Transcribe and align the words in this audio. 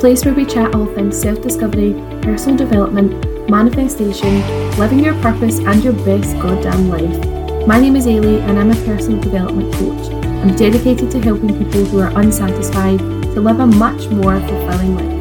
place 0.00 0.24
where 0.24 0.32
we 0.32 0.46
chat 0.46 0.74
all 0.74 0.86
things 0.86 1.20
self 1.20 1.42
discovery, 1.42 1.92
personal 2.22 2.56
development, 2.56 3.12
manifestation, 3.50 4.40
living 4.78 5.00
your 5.00 5.12
purpose, 5.20 5.58
and 5.58 5.84
your 5.84 5.92
best 5.92 6.34
goddamn 6.40 6.88
life. 6.88 7.66
My 7.66 7.78
name 7.78 7.96
is 7.96 8.06
Ailey, 8.06 8.40
and 8.48 8.58
I'm 8.58 8.70
a 8.70 8.84
personal 8.86 9.20
development 9.20 9.74
coach. 9.74 10.10
I'm 10.40 10.56
dedicated 10.56 11.10
to 11.10 11.20
helping 11.20 11.48
people 11.48 11.84
who 11.84 12.00
are 12.00 12.18
unsatisfied 12.18 12.98
to 12.98 13.42
live 13.42 13.60
a 13.60 13.66
much 13.66 14.08
more 14.08 14.40
fulfilling 14.40 14.96
life. 14.96 15.20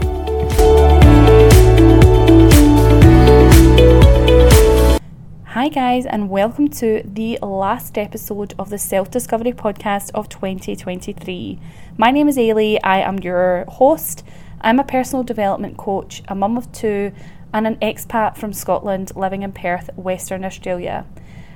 Hi, 5.47 5.67
guys, 5.67 6.05
and 6.05 6.29
welcome 6.29 6.69
to 6.69 7.01
the 7.03 7.37
last 7.41 7.97
episode 7.97 8.53
of 8.57 8.69
the 8.69 8.77
Self 8.77 9.11
Discovery 9.11 9.51
Podcast 9.51 10.11
of 10.13 10.29
2023. 10.29 11.59
My 11.97 12.11
name 12.11 12.29
is 12.29 12.37
Ailey, 12.37 12.79
I 12.81 13.01
am 13.01 13.19
your 13.19 13.65
host. 13.67 14.23
I'm 14.61 14.79
a 14.79 14.83
personal 14.83 15.23
development 15.23 15.77
coach, 15.77 16.21
a 16.27 16.35
mum 16.35 16.57
of 16.57 16.71
two, 16.71 17.13
and 17.53 17.65
an 17.65 17.77
expat 17.77 18.37
from 18.37 18.53
Scotland 18.53 19.11
living 19.15 19.43
in 19.43 19.53
Perth, 19.53 19.89
Western 19.95 20.43
Australia. 20.43 21.05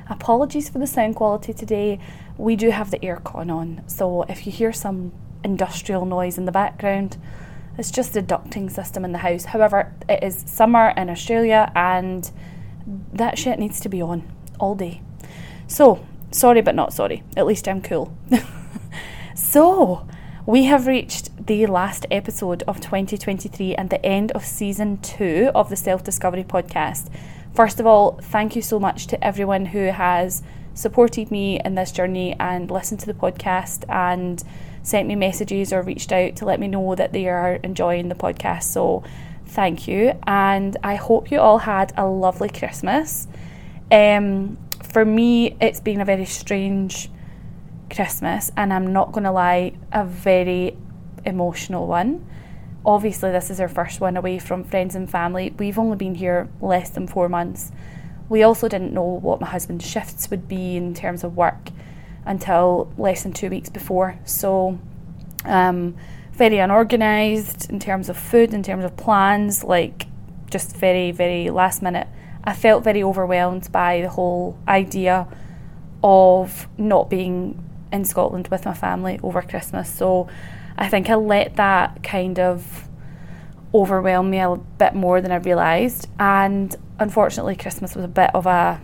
Apologies 0.10 0.70
for 0.70 0.80
the 0.80 0.88
sound 0.88 1.16
quality 1.16 1.54
today. 1.54 2.00
We 2.38 2.56
do 2.56 2.72
have 2.72 2.92
the 2.92 3.00
aircon 3.00 3.52
on, 3.52 3.84
so 3.88 4.24
if 4.24 4.46
you 4.46 4.52
hear 4.52 4.74
some 4.74 5.12
industrial 5.44 6.06
noise 6.06 6.38
in 6.38 6.46
the 6.46 6.52
background, 6.52 7.18
it's 7.78 7.92
just 7.92 8.14
the 8.14 8.22
ducting 8.24 8.72
system 8.72 9.04
in 9.04 9.12
the 9.12 9.20
house. 9.20 9.46
However, 9.46 9.94
it 10.08 10.24
is 10.24 10.44
summer 10.48 10.94
in 10.96 11.10
Australia 11.10 11.72
and 11.76 12.30
that 13.14 13.38
shit 13.38 13.60
needs 13.60 13.80
to 13.82 13.90
be 13.90 14.02
on 14.02 14.32
all 14.60 14.76
day. 14.76 15.02
So, 15.68 16.06
sorry 16.32 16.62
but 16.62 16.76
not 16.76 16.94
sorry. 16.94 17.24
At 17.36 17.46
least 17.46 17.68
I'm 17.68 17.82
cool. 17.82 18.16
so, 19.36 20.08
we 20.46 20.66
have 20.66 20.88
reached 20.88 21.46
the 21.48 21.66
last 21.68 22.06
episode 22.12 22.64
of 22.68 22.82
2023 22.82 23.76
and 23.76 23.90
the 23.90 24.06
end 24.06 24.30
of 24.34 24.46
season 24.46 24.98
two 24.98 25.50
of 25.56 25.70
the 25.70 25.76
Self 25.76 26.04
Discovery 26.04 26.44
podcast. 26.44 27.10
First 27.54 27.80
of 27.80 27.86
all, 27.86 28.20
thank 28.22 28.54
you 28.56 28.62
so 28.62 28.78
much 28.78 29.08
to 29.08 29.24
everyone 29.24 29.68
who 29.68 29.86
has 29.86 30.44
supported 30.74 31.32
me 31.32 31.62
in 31.64 31.76
this 31.76 31.94
journey 31.94 32.36
and 32.40 32.70
listened 32.70 33.00
to 33.00 33.06
the 33.06 33.14
podcast 33.14 33.86
and 33.88 34.44
sent 34.82 35.08
me 35.08 35.16
messages 35.16 35.72
or 35.72 35.82
reached 35.82 36.12
out 36.12 36.36
to 36.36 36.46
let 36.46 36.60
me 36.60 36.68
know 36.68 36.94
that 36.94 37.14
they 37.14 37.30
are 37.30 37.54
enjoying 37.64 38.10
the 38.10 38.16
podcast. 38.16 38.64
So, 38.64 39.04
thank 39.46 39.88
you. 39.88 40.20
And 40.24 40.76
I 40.84 40.96
hope 40.96 41.32
you 41.32 41.40
all 41.40 41.60
had 41.60 41.94
a 41.96 42.06
lovely 42.06 42.50
Christmas. 42.50 43.30
Um, 43.90 44.58
for 44.92 45.06
me, 45.06 45.56
it's 45.62 45.80
been 45.80 46.02
a 46.02 46.06
very 46.06 46.26
strange 46.26 47.10
Christmas, 47.90 48.52
and 48.58 48.74
I'm 48.74 48.92
not 48.94 49.12
going 49.12 49.24
to 49.24 49.32
lie, 49.32 49.74
a 49.92 50.06
very 50.06 50.78
emotional 51.26 51.88
one. 51.88 52.28
Obviously, 52.86 53.32
this 53.32 53.50
is 53.50 53.60
our 53.60 53.68
first 53.68 54.02
one 54.02 54.18
away 54.18 54.40
from 54.40 54.64
friends 54.64 54.96
and 54.96 55.10
family. 55.10 55.54
We've 55.58 55.80
only 55.80 55.96
been 55.96 56.16
here 56.16 56.50
less 56.62 56.90
than 56.90 57.08
four 57.08 57.30
months. 57.30 57.72
We 58.30 58.44
also 58.44 58.68
didn't 58.68 58.94
know 58.94 59.04
what 59.04 59.40
my 59.40 59.48
husband's 59.48 59.88
shifts 59.88 60.30
would 60.30 60.48
be 60.48 60.76
in 60.76 60.94
terms 60.94 61.24
of 61.24 61.38
work 61.38 61.70
until 62.26 62.92
less 62.98 63.24
than 63.24 63.34
two 63.34 63.50
weeks 63.50 63.70
before. 63.70 64.20
So, 64.26 64.80
um, 65.46 65.96
very 66.32 66.58
unorganized 66.58 67.70
in 67.70 67.80
terms 67.80 68.10
of 68.10 68.18
food, 68.18 68.54
in 68.54 68.64
terms 68.64 68.84
of 68.84 68.98
plans, 68.98 69.64
like 69.64 70.08
just 70.50 70.76
very, 70.76 71.12
very 71.12 71.50
last 71.50 71.82
minute. 71.82 72.08
I 72.44 72.54
felt 72.54 72.84
very 72.84 73.04
overwhelmed 73.04 73.72
by 73.72 74.02
the 74.02 74.10
whole 74.10 74.58
idea 74.68 75.28
of 76.04 76.68
not 76.78 77.10
being 77.10 77.64
in 77.94 78.04
Scotland 78.04 78.50
with 78.50 78.66
my 78.66 78.74
family 78.74 79.20
over 79.24 79.42
Christmas. 79.42 79.90
So 79.90 80.28
I 80.78 80.90
think 80.90 81.10
I 81.10 81.16
let 81.16 81.56
that 81.56 82.04
kind 82.04 82.40
of 82.40 82.90
overwhelm 83.74 84.30
me 84.30 84.40
a 84.40 84.56
bit 84.56 84.96
more 84.96 85.22
than 85.22 85.32
I 85.32 85.38
realised. 85.38 86.10
And 86.20 86.76
unfortunately, 87.00 87.56
Christmas 87.56 87.96
was 87.96 88.04
a 88.04 88.10
bit 88.10 88.32
of 88.34 88.46
a 88.46 88.82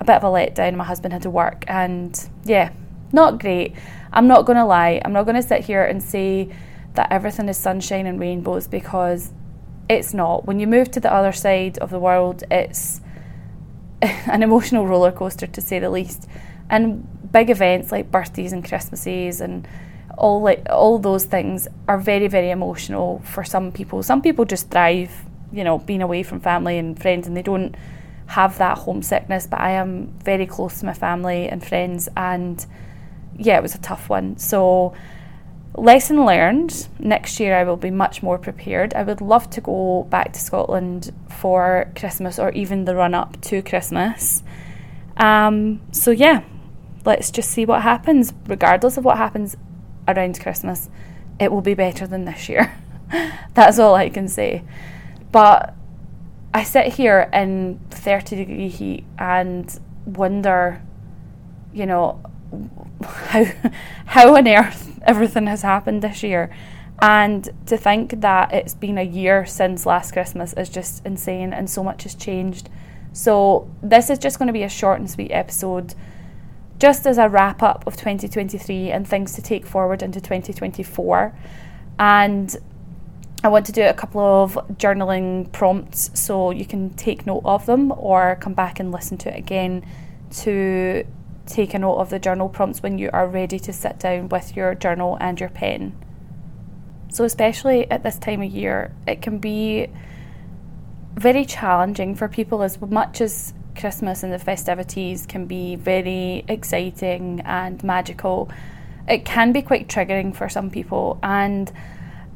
a 0.00 0.04
bit 0.04 0.16
of 0.16 0.24
a 0.24 0.26
letdown. 0.26 0.76
My 0.76 0.84
husband 0.84 1.12
had 1.12 1.22
to 1.22 1.30
work, 1.30 1.64
and 1.68 2.28
yeah, 2.44 2.72
not 3.12 3.38
great. 3.38 3.74
I'm 4.12 4.26
not 4.26 4.46
going 4.46 4.56
to 4.56 4.64
lie. 4.64 5.00
I'm 5.04 5.12
not 5.12 5.24
going 5.24 5.36
to 5.36 5.42
sit 5.42 5.64
here 5.64 5.84
and 5.84 6.02
say 6.02 6.48
that 6.94 7.12
everything 7.12 7.48
is 7.48 7.56
sunshine 7.56 8.06
and 8.06 8.18
rainbows 8.18 8.66
because 8.66 9.30
it's 9.88 10.14
not. 10.14 10.46
When 10.46 10.58
you 10.58 10.66
move 10.66 10.90
to 10.92 11.00
the 11.00 11.12
other 11.12 11.32
side 11.32 11.78
of 11.78 11.90
the 11.90 11.98
world, 11.98 12.44
it's 12.50 13.00
an 14.02 14.42
emotional 14.42 14.86
roller 14.86 15.12
coaster 15.12 15.46
to 15.46 15.60
say 15.60 15.78
the 15.78 15.90
least. 15.90 16.26
And 16.70 17.06
big 17.32 17.50
events 17.50 17.92
like 17.92 18.10
birthdays 18.10 18.52
and 18.52 18.64
Christmases 18.64 19.40
and 19.40 19.66
all 20.18 20.42
like 20.42 20.66
all 20.68 20.98
those 20.98 21.24
things 21.24 21.68
are 21.88 21.98
very 21.98 22.28
very 22.28 22.50
emotional 22.50 23.20
for 23.24 23.44
some 23.44 23.72
people. 23.72 24.02
Some 24.02 24.22
people 24.22 24.44
just 24.44 24.70
thrive, 24.70 25.12
you 25.52 25.64
know, 25.64 25.78
being 25.78 26.02
away 26.02 26.22
from 26.22 26.40
family 26.40 26.78
and 26.78 27.00
friends 27.00 27.26
and 27.26 27.36
they 27.36 27.42
don't 27.42 27.74
have 28.26 28.58
that 28.58 28.78
homesickness, 28.78 29.46
but 29.46 29.60
I 29.60 29.72
am 29.72 30.08
very 30.24 30.46
close 30.46 30.80
to 30.80 30.86
my 30.86 30.94
family 30.94 31.48
and 31.48 31.64
friends 31.66 32.08
and 32.16 32.64
yeah, 33.36 33.56
it 33.56 33.62
was 33.62 33.74
a 33.74 33.80
tough 33.80 34.08
one. 34.08 34.36
So 34.38 34.94
Lesson 35.74 36.24
learned. 36.24 36.88
Next 36.98 37.38
year, 37.38 37.56
I 37.56 37.64
will 37.64 37.76
be 37.76 37.90
much 37.90 38.22
more 38.22 38.38
prepared. 38.38 38.92
I 38.94 39.02
would 39.02 39.20
love 39.20 39.48
to 39.50 39.60
go 39.60 40.06
back 40.10 40.32
to 40.32 40.40
Scotland 40.40 41.12
for 41.28 41.90
Christmas 41.96 42.38
or 42.38 42.50
even 42.52 42.84
the 42.84 42.96
run 42.96 43.14
up 43.14 43.40
to 43.42 43.62
Christmas. 43.62 44.42
Um, 45.16 45.80
so, 45.92 46.10
yeah, 46.10 46.42
let's 47.04 47.30
just 47.30 47.50
see 47.50 47.64
what 47.64 47.82
happens. 47.82 48.32
Regardless 48.46 48.96
of 48.96 49.04
what 49.04 49.16
happens 49.16 49.56
around 50.06 50.40
Christmas, 50.40 50.88
it 51.38 51.50
will 51.52 51.60
be 51.60 51.74
better 51.74 52.06
than 52.06 52.24
this 52.24 52.48
year. 52.48 52.76
That's 53.54 53.78
all 53.78 53.94
I 53.94 54.08
can 54.08 54.28
say. 54.28 54.62
But 55.32 55.74
I 56.52 56.64
sit 56.64 56.94
here 56.94 57.30
in 57.32 57.80
30 57.90 58.36
degree 58.36 58.68
heat 58.68 59.04
and 59.18 59.78
wonder, 60.04 60.82
you 61.72 61.86
know, 61.86 62.20
how 63.04 63.44
how 64.06 64.36
on 64.36 64.48
earth 64.48 64.98
everything 65.02 65.46
has 65.46 65.62
happened 65.62 66.02
this 66.02 66.22
year. 66.22 66.50
And 67.02 67.48
to 67.66 67.78
think 67.78 68.20
that 68.20 68.52
it's 68.52 68.74
been 68.74 68.98
a 68.98 69.02
year 69.02 69.46
since 69.46 69.86
last 69.86 70.12
Christmas 70.12 70.52
is 70.52 70.68
just 70.68 71.04
insane 71.06 71.52
and 71.52 71.70
so 71.70 71.82
much 71.82 72.02
has 72.02 72.14
changed. 72.14 72.68
So, 73.12 73.68
this 73.82 74.10
is 74.10 74.18
just 74.18 74.38
going 74.38 74.48
to 74.48 74.52
be 74.52 74.62
a 74.62 74.68
short 74.68 75.00
and 75.00 75.10
sweet 75.10 75.32
episode, 75.32 75.94
just 76.80 77.06
as 77.06 77.18
a 77.18 77.28
wrap 77.28 77.62
up 77.62 77.86
of 77.86 77.94
2023 77.94 78.90
and 78.90 79.06
things 79.06 79.34
to 79.34 79.42
take 79.42 79.66
forward 79.66 80.02
into 80.02 80.20
2024. 80.20 81.32
And 81.98 82.56
I 83.44 83.48
want 83.48 83.66
to 83.66 83.72
do 83.72 83.82
a 83.82 83.92
couple 83.92 84.20
of 84.20 84.54
journaling 84.78 85.52
prompts 85.52 86.10
so 86.18 86.50
you 86.50 86.64
can 86.64 86.90
take 86.90 87.26
note 87.26 87.42
of 87.44 87.66
them 87.66 87.92
or 87.96 88.36
come 88.40 88.54
back 88.54 88.80
and 88.80 88.90
listen 88.90 89.18
to 89.18 89.34
it 89.34 89.38
again 89.38 89.84
to 90.42 91.04
take 91.46 91.74
a 91.74 91.78
note 91.78 91.96
of 91.96 92.10
the 92.10 92.18
journal 92.18 92.48
prompts 92.48 92.82
when 92.82 92.96
you 92.96 93.10
are 93.12 93.26
ready 93.26 93.58
to 93.58 93.72
sit 93.72 93.98
down 93.98 94.30
with 94.30 94.56
your 94.56 94.74
journal 94.74 95.18
and 95.20 95.38
your 95.38 95.50
pen. 95.50 95.94
So, 97.12 97.24
especially 97.24 97.90
at 97.90 98.02
this 98.02 98.18
time 98.18 98.40
of 98.40 98.50
year, 98.50 98.94
it 99.06 99.20
can 99.20 99.38
be 99.38 99.88
very 101.14 101.44
challenging 101.44 102.14
for 102.14 102.28
people 102.28 102.62
as 102.62 102.80
much 102.80 103.20
as 103.20 103.52
Christmas 103.80 104.22
and 104.22 104.32
the 104.32 104.38
festivities 104.38 105.26
can 105.26 105.46
be 105.46 105.76
very 105.76 106.44
exciting 106.48 107.40
and 107.44 107.82
magical. 107.82 108.50
It 109.08 109.24
can 109.24 109.52
be 109.52 109.62
quite 109.62 109.88
triggering 109.88 110.34
for 110.34 110.48
some 110.48 110.70
people, 110.70 111.18
and 111.22 111.72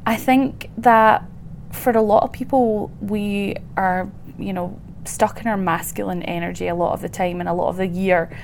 I 0.05 0.15
think 0.15 0.69
that 0.77 1.23
for 1.71 1.91
a 1.91 2.01
lot 2.01 2.23
of 2.23 2.31
people, 2.31 2.91
we 3.01 3.55
are, 3.77 4.09
you 4.37 4.53
know, 4.53 4.79
stuck 5.03 5.41
in 5.41 5.47
our 5.47 5.57
masculine 5.57 6.23
energy 6.23 6.67
a 6.67 6.75
lot 6.75 6.93
of 6.93 7.01
the 7.01 7.09
time 7.09 7.39
and 7.39 7.49
a 7.49 7.53
lot 7.53 7.69
of 7.69 7.77
the 7.77 7.87
year 7.87 8.35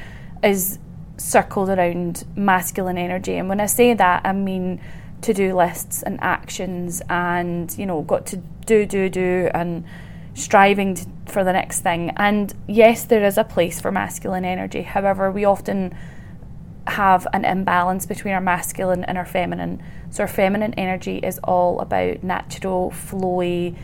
is 0.44 0.80
circled 1.18 1.70
around 1.70 2.26
masculine 2.36 2.98
energy. 2.98 3.36
And 3.36 3.48
when 3.50 3.60
I 3.60 3.68
say 3.68 3.94
that, 3.94 4.26
I 4.26 4.34
mean 4.34 4.82
to 5.22 5.34
do 5.34 5.56
lists 5.56 6.02
and 6.04 6.20
actions 6.22 7.02
and, 7.10 7.76
you 7.78 7.86
know, 7.86 8.02
got 8.02 8.26
to 8.28 8.38
do, 8.66 8.86
do, 8.86 9.10
do, 9.10 9.50
and 9.54 9.86
striving 10.34 10.96
to, 10.96 11.08
for 11.28 11.44
the 11.44 11.54
next 11.54 11.82
thing. 11.82 12.12
And 12.18 12.54
yes, 12.68 13.04
there 13.04 13.24
is 13.24 13.38
a 13.38 13.44
place 13.44 13.82
for 13.82 13.92
masculine 13.92 14.46
energy. 14.46 14.82
However, 14.84 15.32
we 15.32 15.46
often 15.46 15.96
have 16.88 17.28
an 17.34 17.46
imbalance 17.46 18.06
between 18.06 18.34
our 18.34 18.42
masculine 18.42 19.04
and 19.04 19.18
our 19.18 19.26
feminine. 19.26 19.84
So, 20.10 20.24
our 20.24 20.28
feminine 20.28 20.74
energy 20.76 21.18
is 21.18 21.40
all 21.44 21.80
about 21.80 22.24
natural, 22.24 22.92
flowy, 22.92 23.78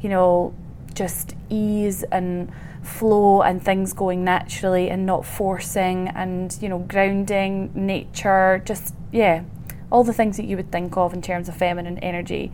you 0.00 0.08
know, 0.08 0.54
just 0.94 1.34
ease 1.48 2.02
and 2.04 2.52
flow 2.82 3.42
and 3.42 3.64
things 3.64 3.92
going 3.92 4.24
naturally 4.24 4.90
and 4.90 5.06
not 5.06 5.24
forcing 5.24 6.08
and 6.08 6.58
you 6.60 6.68
know 6.68 6.80
grounding 6.80 7.70
nature 7.74 8.60
just 8.64 8.92
yeah 9.12 9.42
all 9.90 10.02
the 10.02 10.12
things 10.12 10.36
that 10.36 10.46
you 10.46 10.56
would 10.56 10.72
think 10.72 10.96
of 10.96 11.14
in 11.14 11.22
terms 11.22 11.48
of 11.48 11.56
feminine 11.56 11.98
energy 11.98 12.50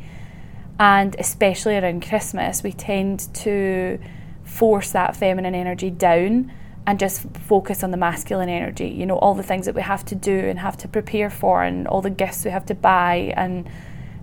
and 0.78 1.16
especially 1.19 1.76
around 1.76 2.06
christmas 2.06 2.62
we 2.62 2.72
tend 2.72 3.32
to 3.34 3.98
force 4.44 4.92
that 4.92 5.16
feminine 5.16 5.54
energy 5.54 5.90
down 5.90 6.52
and 6.86 6.98
just 6.98 7.22
focus 7.36 7.82
on 7.82 7.90
the 7.90 7.96
masculine 7.96 8.48
energy 8.48 8.88
you 8.88 9.04
know 9.04 9.19
all 9.19 9.34
the 9.34 9.42
things 9.42 9.66
that 9.66 9.75
we 9.75 9.82
have 9.82 10.04
to 10.04 10.14
do 10.14 10.38
and 10.38 10.58
have 10.58 10.76
to 10.76 10.88
prepare 10.88 11.30
for 11.30 11.62
and 11.62 11.86
all 11.88 12.00
the 12.00 12.10
gifts 12.10 12.44
we 12.44 12.50
have 12.50 12.64
to 12.64 12.75
buy 12.75 13.32
and 13.36 13.69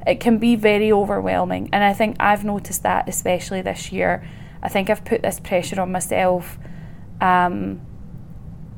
it 0.05 0.19
can 0.19 0.37
be 0.37 0.55
very 0.55 0.91
overwhelming. 0.91 1.69
And 1.73 1.83
I 1.83 1.93
think 1.93 2.17
I've 2.19 2.45
noticed 2.45 2.83
that 2.83 3.09
especially 3.09 3.61
this 3.61 3.91
year. 3.91 4.27
I 4.61 4.69
think 4.69 4.89
I've 4.89 5.05
put 5.05 5.21
this 5.21 5.39
pressure 5.39 5.81
on 5.81 5.91
myself 5.91 6.57
um, 7.21 7.81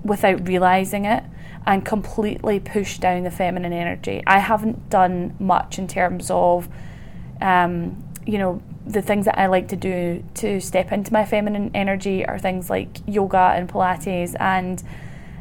without 0.04 0.48
realizing 0.48 1.06
it 1.06 1.24
and 1.66 1.86
completely 1.86 2.60
pushed 2.60 3.02
down 3.02 3.24
the 3.24 3.32
feminine 3.32 3.74
energy. 3.74 4.24
I 4.26 4.40
haven't 4.40 4.90
done 4.90 5.36
much 5.40 5.78
in 5.78 5.88
terms 5.88 6.32
of, 6.32 6.70
um, 7.42 8.04
you 8.26 8.38
know, 8.38 8.62
the 8.86 9.02
things 9.02 9.26
that 9.26 9.38
I 9.38 9.48
like 9.48 9.70
to 9.70 9.76
do 9.76 10.24
to 10.36 10.60
step 10.60 10.92
into 10.92 11.12
my 11.12 11.26
feminine 11.26 11.72
energy 11.74 12.26
are 12.26 12.40
things 12.40 12.70
like 12.70 13.00
yoga 13.06 13.54
and 13.56 13.70
Pilates 13.70 14.36
and 14.40 14.82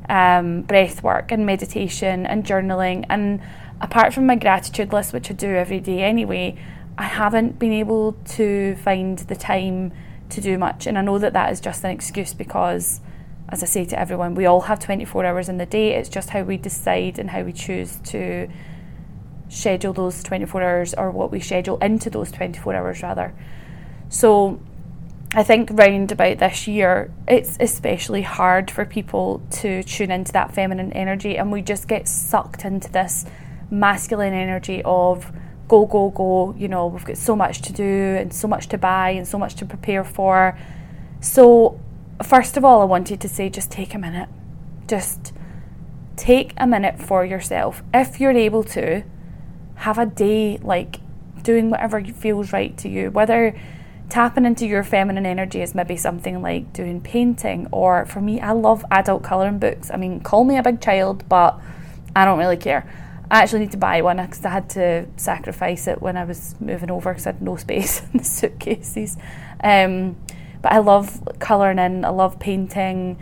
um, 0.08 0.62
breath 0.62 1.02
work 1.02 1.32
and 1.32 1.46
meditation 1.46 2.26
and 2.26 2.44
journaling. 2.44 3.04
And 3.08 3.40
apart 3.81 4.14
from 4.14 4.26
my 4.26 4.37
gratitude 4.37 4.93
list, 4.93 5.12
which 5.12 5.31
I 5.31 5.34
do 5.34 5.48
every 5.48 5.81
day 5.81 6.02
anyway, 6.02 6.58
I 6.98 7.04
haven't 7.04 7.58
been 7.58 7.72
able 7.72 8.12
to 8.12 8.76
find 8.76 9.19
the 9.19 9.37
time 9.37 9.93
to 10.31 10.40
do 10.40 10.58
much. 10.58 10.87
And 10.87 10.98
I 10.98 11.02
know 11.02 11.19
that 11.19 11.32
that 11.34 11.52
is 11.52 11.60
just 11.60 11.84
an 11.84 11.90
excuse 11.90 12.34
because, 12.34 13.00
as 13.48 13.62
I 13.62 13.66
say 13.66 13.84
to 13.87 13.98
everyone, 13.98 14.34
we 14.34 14.46
all 14.46 14.62
have 14.62 14.81
24 14.81 15.25
hours 15.25 15.48
in 15.48 15.58
the 15.58 15.66
day. 15.66 15.94
It's 15.94 16.08
just 16.08 16.31
how 16.31 16.43
we 16.43 16.56
decide 16.56 17.19
and 17.19 17.31
how 17.31 17.43
we 17.43 17.52
choose 17.52 17.98
to 18.06 18.48
schedule 19.48 19.93
those 19.93 20.22
24 20.22 20.62
hours 20.62 20.94
or 20.94 21.10
what 21.10 21.31
we 21.31 21.40
schedule 21.40 21.78
into 21.78 22.10
those 22.10 22.31
24 22.31 22.75
hours, 22.75 23.02
rather. 23.02 23.34
So, 24.08 24.60
I 25.34 25.43
think 25.43 25.70
round 25.72 26.12
about 26.12 26.38
this 26.38 26.66
year, 26.66 27.12
it's 27.26 27.56
especially 27.60 28.22
hard 28.22 28.70
for 28.70 28.84
people 28.84 29.43
to 29.50 29.82
tune 29.82 30.10
into 30.10 30.32
that 30.32 30.54
feminine 30.54 30.93
energy, 30.93 31.37
and 31.37 31.52
we 31.52 31.62
just 31.62 31.88
get 31.88 32.08
sucked 32.08 32.64
into 32.64 32.90
this 32.90 33.26
masculine 33.70 34.32
energy 34.32 34.82
of 34.84 35.32
go, 35.69 35.84
go, 35.87 36.10
go. 36.10 36.54
You 36.56 36.69
know, 36.69 36.87
we've 36.87 37.04
got 37.04 37.16
so 37.16 37.34
much 37.34 37.60
to 37.62 37.72
do 37.72 37.84
and 37.84 38.32
so 38.32 38.48
much 38.48 38.69
to 38.69 38.78
buy 38.78 39.10
and 39.10 39.26
so 39.26 39.38
much 39.38 39.56
to 39.56 39.66
prepare 39.66 40.04
for. 40.04 40.58
So, 41.20 41.81
first 42.22 42.56
of 42.56 42.64
all, 42.64 42.81
I 42.81 42.84
wanted 42.84 43.20
to 43.20 43.28
say 43.28 43.50
just 43.50 43.70
take 43.70 43.94
a 43.94 43.98
minute. 43.98 44.28
Just 44.87 45.32
take 46.16 46.52
a 46.56 46.66
minute 46.66 47.00
for 47.00 47.25
yourself. 47.25 47.82
If 47.93 48.20
you're 48.20 48.31
able 48.31 48.62
to, 48.64 49.02
have 49.76 49.99
a 49.99 50.06
day 50.06 50.58
like 50.58 51.00
doing 51.43 51.70
whatever 51.70 52.02
feels 52.05 52.52
right 52.52 52.76
to 52.78 52.88
you, 52.88 53.11
whether 53.11 53.58
tapping 54.08 54.44
into 54.44 54.67
your 54.67 54.84
feminine 54.84 55.26
energy 55.26 55.61
is 55.61 55.75
maybe 55.75 55.96
something 55.96 56.40
like 56.40 56.73
doing 56.73 57.00
painting 57.00 57.67
or 57.73 58.06
for 58.06 58.20
me 58.20 58.40
I 58.40 58.52
love 58.52 58.84
adult 58.90 59.23
colouring 59.23 59.58
books. 59.58 59.90
I 59.90 59.96
mean, 59.96 60.20
call 60.20 60.44
me 60.44 60.56
a 60.56 60.62
big 60.62 60.81
child, 60.81 61.28
but 61.28 61.58
I 62.14 62.25
don't 62.25 62.38
really 62.38 62.56
care. 62.56 62.88
I 63.31 63.43
actually 63.43 63.61
need 63.61 63.73
to 63.73 63.76
buy 63.76 64.02
one 64.02 64.19
because 64.19 64.44
I 64.44 64.50
had 64.50 64.70
to 64.70 65.06
sacrifice 65.17 65.88
it 65.88 66.00
when 66.00 66.17
I 66.17 66.25
was 66.25 66.55
moving 66.61 66.90
over 66.90 67.12
because 67.12 67.26
I 67.26 67.32
had 67.32 67.43
no 67.43 67.56
space 67.56 68.02
in 68.12 68.19
the 68.19 68.25
suitcases. 68.25 69.17
Um, 69.62 70.17
but 70.62 70.72
I 70.72 70.79
love 70.79 71.20
colouring 71.38 71.79
in, 71.79 72.05
I 72.05 72.11
love 72.11 72.38
painting. 72.38 73.19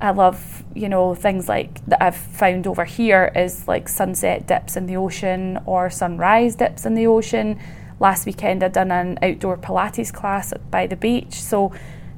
I 0.00 0.10
love, 0.10 0.64
you 0.74 0.88
know, 0.88 1.14
things 1.14 1.48
like 1.48 1.84
that 1.86 2.02
I've 2.02 2.16
found 2.16 2.66
over 2.66 2.84
here 2.84 3.32
is 3.34 3.66
like 3.66 3.88
sunset 3.88 4.46
dips 4.46 4.76
in 4.76 4.86
the 4.86 4.96
ocean 4.96 5.58
or 5.64 5.88
sunrise 5.88 6.54
dips 6.54 6.84
in 6.84 6.94
the 6.94 7.06
ocean 7.06 7.58
last 7.98 8.26
weekend 8.26 8.62
I'd 8.62 8.72
done 8.72 8.90
an 8.90 9.18
outdoor 9.22 9.56
Pilates 9.56 10.12
class 10.12 10.52
by 10.70 10.86
the 10.86 10.96
beach. 10.96 11.34
So 11.34 11.72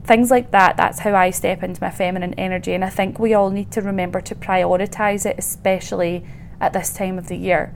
things 0.05 0.31
like 0.31 0.51
that, 0.51 0.77
that's 0.77 1.01
how 1.01 1.15
I 1.15 1.31
step 1.31 1.63
into 1.63 1.83
my 1.83 1.91
feminine 1.91 2.35
energy. 2.35 2.73
And 2.73 2.85
I 2.85 2.91
think 2.91 3.19
we 3.19 3.35
all 3.35 3.51
need 3.51 3.71
to 3.73 3.83
remember 3.83 4.21
to 4.23 4.35
prioritise 4.35 5.27
it, 5.27 5.37
especially 5.39 6.25
at 6.61 6.73
this 6.73 6.93
time 6.93 7.19
of 7.19 7.29
the 7.29 7.37
year. 7.37 7.75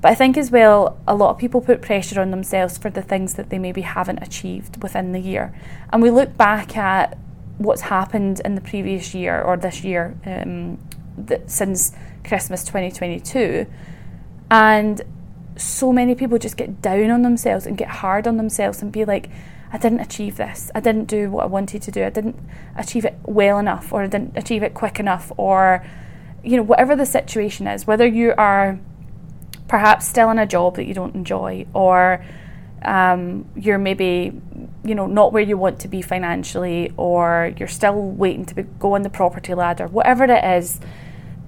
But 0.00 0.12
I 0.12 0.14
think 0.14 0.36
as 0.36 0.50
well, 0.50 1.00
a 1.08 1.16
lot 1.16 1.30
of 1.30 1.38
people 1.38 1.60
put 1.60 1.82
pressure 1.82 2.20
on 2.20 2.30
themselves 2.30 2.78
for 2.78 2.90
the 2.90 3.02
things 3.02 3.34
that 3.34 3.50
they 3.50 3.58
maybe 3.58 3.80
haven't 3.80 4.22
achieved 4.22 4.82
within 4.82 5.12
the 5.12 5.20
year. 5.20 5.54
And 5.92 6.02
we 6.02 6.10
look 6.10 6.36
back 6.36 6.76
at 6.76 7.18
what's 7.58 7.82
happened 7.82 8.40
in 8.44 8.54
the 8.54 8.60
previous 8.60 9.14
year 9.14 9.40
or 9.40 9.56
this 9.56 9.82
year 9.82 10.16
um, 10.26 10.78
since 11.46 11.92
Christmas 12.24 12.62
2022. 12.64 13.66
And 14.50 15.02
so 15.56 15.92
many 15.92 16.14
people 16.14 16.38
just 16.38 16.56
get 16.56 16.82
down 16.82 17.10
on 17.10 17.22
themselves 17.22 17.66
and 17.66 17.76
get 17.76 17.88
hard 17.88 18.26
on 18.26 18.36
themselves 18.36 18.82
and 18.82 18.92
be 18.92 19.04
like, 19.04 19.30
I 19.72 19.78
didn't 19.78 20.00
achieve 20.00 20.36
this. 20.36 20.70
I 20.74 20.80
didn't 20.80 21.06
do 21.06 21.30
what 21.30 21.44
I 21.44 21.46
wanted 21.46 21.82
to 21.82 21.90
do. 21.90 22.04
I 22.04 22.10
didn't 22.10 22.38
achieve 22.76 23.04
it 23.04 23.18
well 23.24 23.58
enough, 23.58 23.92
or 23.92 24.02
I 24.02 24.06
didn't 24.06 24.36
achieve 24.36 24.62
it 24.62 24.74
quick 24.74 25.00
enough, 25.00 25.32
or, 25.36 25.84
you 26.44 26.56
know, 26.56 26.62
whatever 26.62 26.94
the 26.94 27.06
situation 27.06 27.66
is, 27.66 27.86
whether 27.86 28.06
you 28.06 28.32
are 28.38 28.78
perhaps 29.66 30.06
still 30.06 30.30
in 30.30 30.38
a 30.38 30.46
job 30.46 30.76
that 30.76 30.84
you 30.84 30.94
don't 30.94 31.14
enjoy, 31.14 31.66
or 31.74 32.24
um, 32.84 33.46
you're 33.56 33.78
maybe, 33.78 34.40
you 34.86 34.94
know, 34.94 35.06
not 35.06 35.32
where 35.32 35.42
you 35.42 35.56
want 35.56 35.80
to 35.80 35.88
be 35.88 36.02
financially, 36.02 36.92
or 36.96 37.52
you're 37.58 37.68
still 37.68 38.00
waiting 38.00 38.44
to 38.46 38.54
be, 38.54 38.62
go 38.62 38.94
on 38.94 39.02
the 39.02 39.10
property 39.10 39.54
ladder, 39.54 39.86
whatever 39.86 40.24
it 40.24 40.44
is 40.44 40.80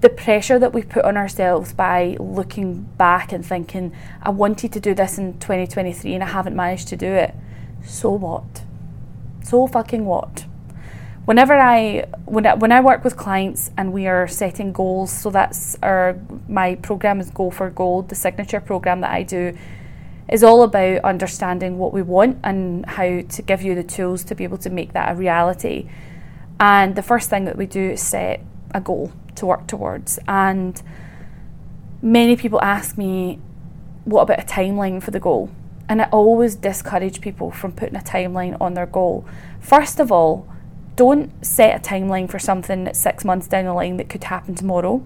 the 0.01 0.09
pressure 0.09 0.57
that 0.59 0.73
we 0.73 0.81
put 0.81 1.03
on 1.03 1.17
ourselves 1.17 1.73
by 1.73 2.15
looking 2.19 2.83
back 2.97 3.31
and 3.33 3.45
thinking, 3.45 3.93
I 4.21 4.29
wanted 4.29 4.71
to 4.73 4.79
do 4.79 4.93
this 4.93 5.17
in 5.17 5.37
2023 5.39 6.13
and 6.13 6.23
I 6.23 6.27
haven't 6.27 6.55
managed 6.55 6.87
to 6.89 6.97
do 6.97 7.07
it. 7.07 7.35
So 7.85 8.11
what? 8.11 8.63
So 9.43 9.67
fucking 9.67 10.05
what? 10.05 10.45
Whenever 11.25 11.53
I 11.53 12.07
when 12.25 12.45
I, 12.45 12.55
when 12.55 12.71
I 12.71 12.81
work 12.81 13.03
with 13.03 13.15
clients 13.17 13.71
and 13.77 13.93
we 13.93 14.07
are 14.07 14.27
setting 14.27 14.71
goals, 14.71 15.11
so 15.11 15.29
that's 15.29 15.77
our 15.83 16.17
my 16.47 16.75
program 16.75 17.19
is 17.19 17.29
Goal 17.29 17.51
for 17.51 17.69
Gold, 17.69 18.09
the 18.09 18.15
signature 18.15 18.59
program 18.59 19.01
that 19.01 19.11
I 19.11 19.23
do 19.23 19.55
is 20.29 20.43
all 20.43 20.63
about 20.63 21.03
understanding 21.03 21.77
what 21.77 21.91
we 21.91 22.01
want 22.01 22.37
and 22.43 22.85
how 22.85 23.21
to 23.21 23.41
give 23.41 23.61
you 23.61 23.75
the 23.75 23.83
tools 23.83 24.23
to 24.25 24.35
be 24.35 24.43
able 24.43 24.57
to 24.59 24.69
make 24.69 24.93
that 24.93 25.11
a 25.11 25.15
reality. 25.15 25.89
And 26.59 26.95
the 26.95 27.01
first 27.01 27.29
thing 27.29 27.45
that 27.45 27.57
we 27.57 27.65
do 27.65 27.91
is 27.91 28.01
set 28.01 28.41
a 28.73 28.81
goal 28.81 29.11
to 29.35 29.45
work 29.45 29.65
towards. 29.67 30.19
And 30.27 30.81
many 32.01 32.35
people 32.35 32.61
ask 32.61 32.97
me, 32.97 33.39
what 34.05 34.21
about 34.21 34.39
a 34.39 34.45
timeline 34.45 35.01
for 35.01 35.11
the 35.11 35.19
goal? 35.19 35.49
And 35.87 36.01
I 36.01 36.05
always 36.11 36.55
discourage 36.55 37.21
people 37.21 37.49
from 37.49 37.71
putting 37.71 37.95
a 37.95 38.01
timeline 38.01 38.55
on 38.61 38.75
their 38.75 38.85
goal. 38.85 39.25
First 39.59 39.99
of 39.99 40.11
all, 40.11 40.47
don't 40.95 41.31
set 41.43 41.75
a 41.75 41.89
timeline 41.89 42.29
for 42.29 42.37
something 42.37 42.83
that's 42.83 42.99
six 42.99 43.25
months 43.25 43.47
down 43.47 43.65
the 43.65 43.73
line 43.73 43.97
that 43.97 44.09
could 44.09 44.25
happen 44.25 44.53
tomorrow. 44.53 45.01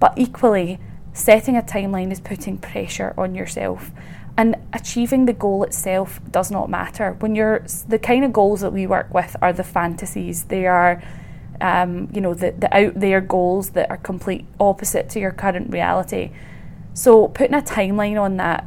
But 0.00 0.14
equally, 0.16 0.80
setting 1.12 1.56
a 1.56 1.62
timeline 1.62 2.10
is 2.10 2.20
putting 2.20 2.58
pressure 2.58 3.14
on 3.16 3.34
yourself. 3.34 3.90
And 4.40 4.56
achieving 4.72 5.26
the 5.26 5.34
goal 5.34 5.64
itself 5.64 6.18
does 6.30 6.50
not 6.50 6.70
matter. 6.70 7.12
When 7.18 7.34
you're 7.34 7.62
the 7.86 7.98
kind 7.98 8.24
of 8.24 8.32
goals 8.32 8.62
that 8.62 8.72
we 8.72 8.86
work 8.86 9.12
with 9.12 9.36
are 9.42 9.52
the 9.52 9.62
fantasies. 9.62 10.44
They 10.44 10.66
are 10.66 11.02
um, 11.60 12.08
you 12.14 12.22
know, 12.22 12.32
the, 12.32 12.52
the 12.52 12.74
out 12.74 12.94
there 12.94 13.20
goals 13.20 13.70
that 13.72 13.90
are 13.90 13.98
complete 13.98 14.46
opposite 14.58 15.10
to 15.10 15.20
your 15.20 15.30
current 15.30 15.70
reality. 15.70 16.30
So 16.94 17.28
putting 17.28 17.54
a 17.54 17.60
timeline 17.60 18.18
on 18.18 18.38
that 18.38 18.64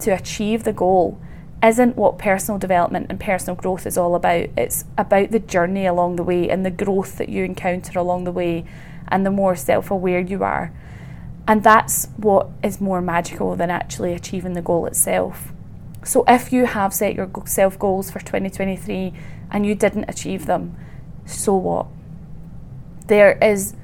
to 0.00 0.10
achieve 0.10 0.64
the 0.64 0.72
goal 0.72 1.20
isn't 1.62 1.94
what 1.94 2.18
personal 2.18 2.58
development 2.58 3.06
and 3.08 3.20
personal 3.20 3.54
growth 3.54 3.86
is 3.86 3.96
all 3.96 4.16
about. 4.16 4.48
It's 4.56 4.84
about 4.98 5.30
the 5.30 5.38
journey 5.38 5.86
along 5.86 6.16
the 6.16 6.24
way 6.24 6.50
and 6.50 6.66
the 6.66 6.72
growth 6.72 7.18
that 7.18 7.28
you 7.28 7.44
encounter 7.44 8.00
along 8.00 8.24
the 8.24 8.32
way 8.32 8.64
and 9.06 9.24
the 9.24 9.30
more 9.30 9.54
self 9.54 9.92
aware 9.92 10.18
you 10.18 10.42
are. 10.42 10.72
And 11.46 11.62
that's 11.62 12.08
what 12.16 12.48
is 12.62 12.80
more 12.80 13.00
magical 13.00 13.54
than 13.56 13.70
actually 13.70 14.12
achieving 14.14 14.54
the 14.54 14.62
goal 14.62 14.86
itself. 14.86 15.52
So 16.02 16.24
if 16.26 16.52
you 16.52 16.66
have 16.66 16.94
set 16.94 17.14
your 17.14 17.30
self 17.46 17.78
goals 17.78 18.10
for 18.10 18.20
2023 18.20 19.12
and 19.50 19.66
you 19.66 19.74
didn't 19.74 20.04
achieve 20.08 20.46
them, 20.46 20.76
so 21.26 21.54
what? 21.54 21.86
there 23.06 23.38
is 23.42 23.74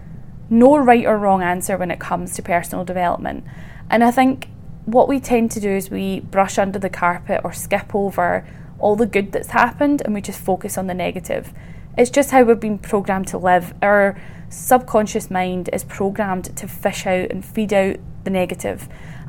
no 0.48 0.76
right 0.76 1.06
or 1.06 1.16
wrong 1.16 1.42
answer 1.42 1.76
when 1.76 1.90
it 1.90 2.00
comes 2.00 2.34
to 2.34 2.42
personal 2.42 2.84
development. 2.84 3.44
And 3.88 4.02
I 4.02 4.10
think 4.10 4.48
what 4.84 5.08
we 5.08 5.20
tend 5.20 5.50
to 5.52 5.60
do 5.60 5.70
is 5.70 5.90
we 5.90 6.20
brush 6.20 6.58
under 6.58 6.78
the 6.78 6.90
carpet 6.90 7.42
or 7.44 7.52
skip 7.52 7.94
over 7.94 8.46
all 8.78 8.96
the 8.96 9.06
good 9.06 9.32
that's 9.32 9.50
happened 9.50 10.02
and 10.04 10.14
we 10.14 10.20
just 10.20 10.40
focus 10.40 10.78
on 10.78 10.86
the 10.86 10.94
negative. 10.94 11.52
It's 11.96 12.10
just 12.10 12.30
how 12.30 12.42
we've 12.42 12.58
been 12.58 12.78
programmed 12.78 13.28
to 13.28 13.38
live. 13.38 13.74
Our 13.82 14.20
subconscious 14.50 15.30
mind 15.30 15.70
is 15.72 15.84
programmed 15.84 16.54
to 16.56 16.68
fish 16.68 17.06
out 17.06 17.30
and 17.30 17.44
feed 17.44 17.72
out 17.72 17.96
the 18.24 18.30
negative. 18.30 18.88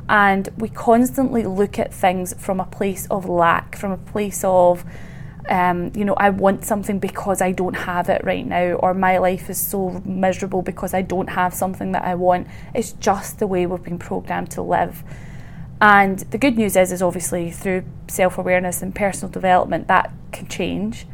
And 0.10 0.50
we 0.58 0.68
constantly 0.68 1.44
look 1.44 1.80
at 1.80 1.94
things 1.94 2.34
from 2.38 2.60
a 2.60 2.66
place 2.66 3.08
of 3.08 3.30
lack, 3.30 3.78
from 3.78 3.92
a 3.92 3.98
place 3.98 4.44
of 4.44 4.84
um, 5.50 5.92
you 5.96 6.06
know, 6.06 6.14
I 6.14 6.30
want 6.30 6.66
something 6.66 7.00
because 7.00 7.42
I 7.42 7.52
don't 7.52 7.74
have 7.74 8.10
it 8.10 8.24
right 8.24 8.46
now, 8.46 8.74
or 8.74 8.94
my 8.94 9.18
life 9.18 9.50
is 9.50 9.60
so 9.60 10.02
miserable 10.06 10.62
because 10.62 10.94
I 10.94 11.02
don't 11.02 11.30
have 11.30 11.54
something 11.54 11.92
that 11.94 12.04
I 12.04 12.16
want. 12.16 12.48
It's 12.74 12.94
just 12.94 13.40
the 13.40 13.48
way 13.48 13.66
we've 13.66 13.84
been 13.84 14.00
programmed 14.00 14.52
to 14.52 14.62
live. 14.62 15.04
And 15.82 16.20
the 16.20 16.38
good 16.38 16.58
news 16.58 16.76
is, 16.76 16.92
is 16.92 17.02
obviously 17.02 17.50
through 17.50 17.84
self 18.08 18.38
awareness 18.38 18.82
and 18.82 18.94
personal 18.94 19.32
development, 19.32 19.88
that 19.88 20.14
can 20.32 20.48
change. 20.48 21.08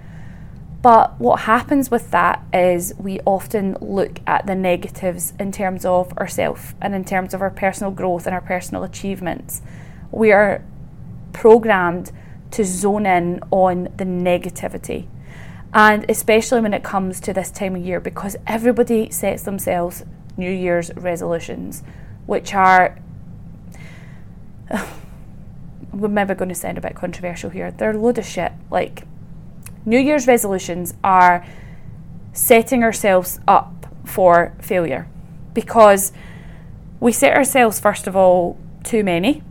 But 0.87 1.19
what 1.19 1.41
happens 1.41 1.91
with 1.91 2.11
that 2.11 2.45
is 2.53 2.93
we 2.97 3.19
often 3.25 3.75
look 3.81 4.21
at 4.25 4.47
the 4.47 4.55
negatives 4.55 5.33
in 5.37 5.51
terms 5.51 5.83
of 5.83 6.17
ourselves 6.17 6.75
and 6.79 6.95
in 6.95 7.03
terms 7.03 7.33
of 7.33 7.41
our 7.41 7.49
personal 7.49 7.91
growth 7.91 8.25
and 8.25 8.33
our 8.33 8.39
personal 8.39 8.85
achievements 8.85 9.61
we 10.13 10.31
are 10.31 10.63
programmed 11.33 12.13
to 12.51 12.63
zone 12.63 13.05
in 13.05 13.41
on 13.51 13.89
the 13.97 14.05
negativity. 14.05 15.07
And 15.73 16.09
especially 16.09 16.61
when 16.61 16.73
it 16.73 16.85
comes 16.85 17.19
to 17.19 17.33
this 17.33 17.51
time 17.51 17.75
of 17.75 17.85
year, 17.85 17.99
because 17.99 18.37
everybody 18.47 19.09
sets 19.09 19.43
themselves 19.43 20.05
New 20.37 20.49
Year's 20.49 20.89
resolutions, 20.95 21.83
which 22.27 22.53
are, 22.53 22.97
we're 25.91 26.07
maybe 26.07 26.33
going 26.33 26.47
to 26.47 26.55
sound 26.55 26.77
a 26.77 26.81
bit 26.81 26.95
controversial 26.95 27.49
here. 27.49 27.71
They're 27.71 27.91
a 27.91 27.97
load 27.97 28.17
of 28.19 28.25
shit. 28.25 28.53
Like, 28.71 29.03
New 29.85 29.99
Year's 29.99 30.27
resolutions 30.27 30.93
are 31.03 31.45
setting 32.33 32.83
ourselves 32.83 33.39
up 33.47 33.87
for 34.05 34.53
failure 34.61 35.07
because 35.53 36.11
we 36.99 37.11
set 37.11 37.35
ourselves, 37.35 37.79
first 37.79 38.07
of 38.07 38.15
all, 38.15 38.57
too 38.83 39.03
many. 39.03 39.43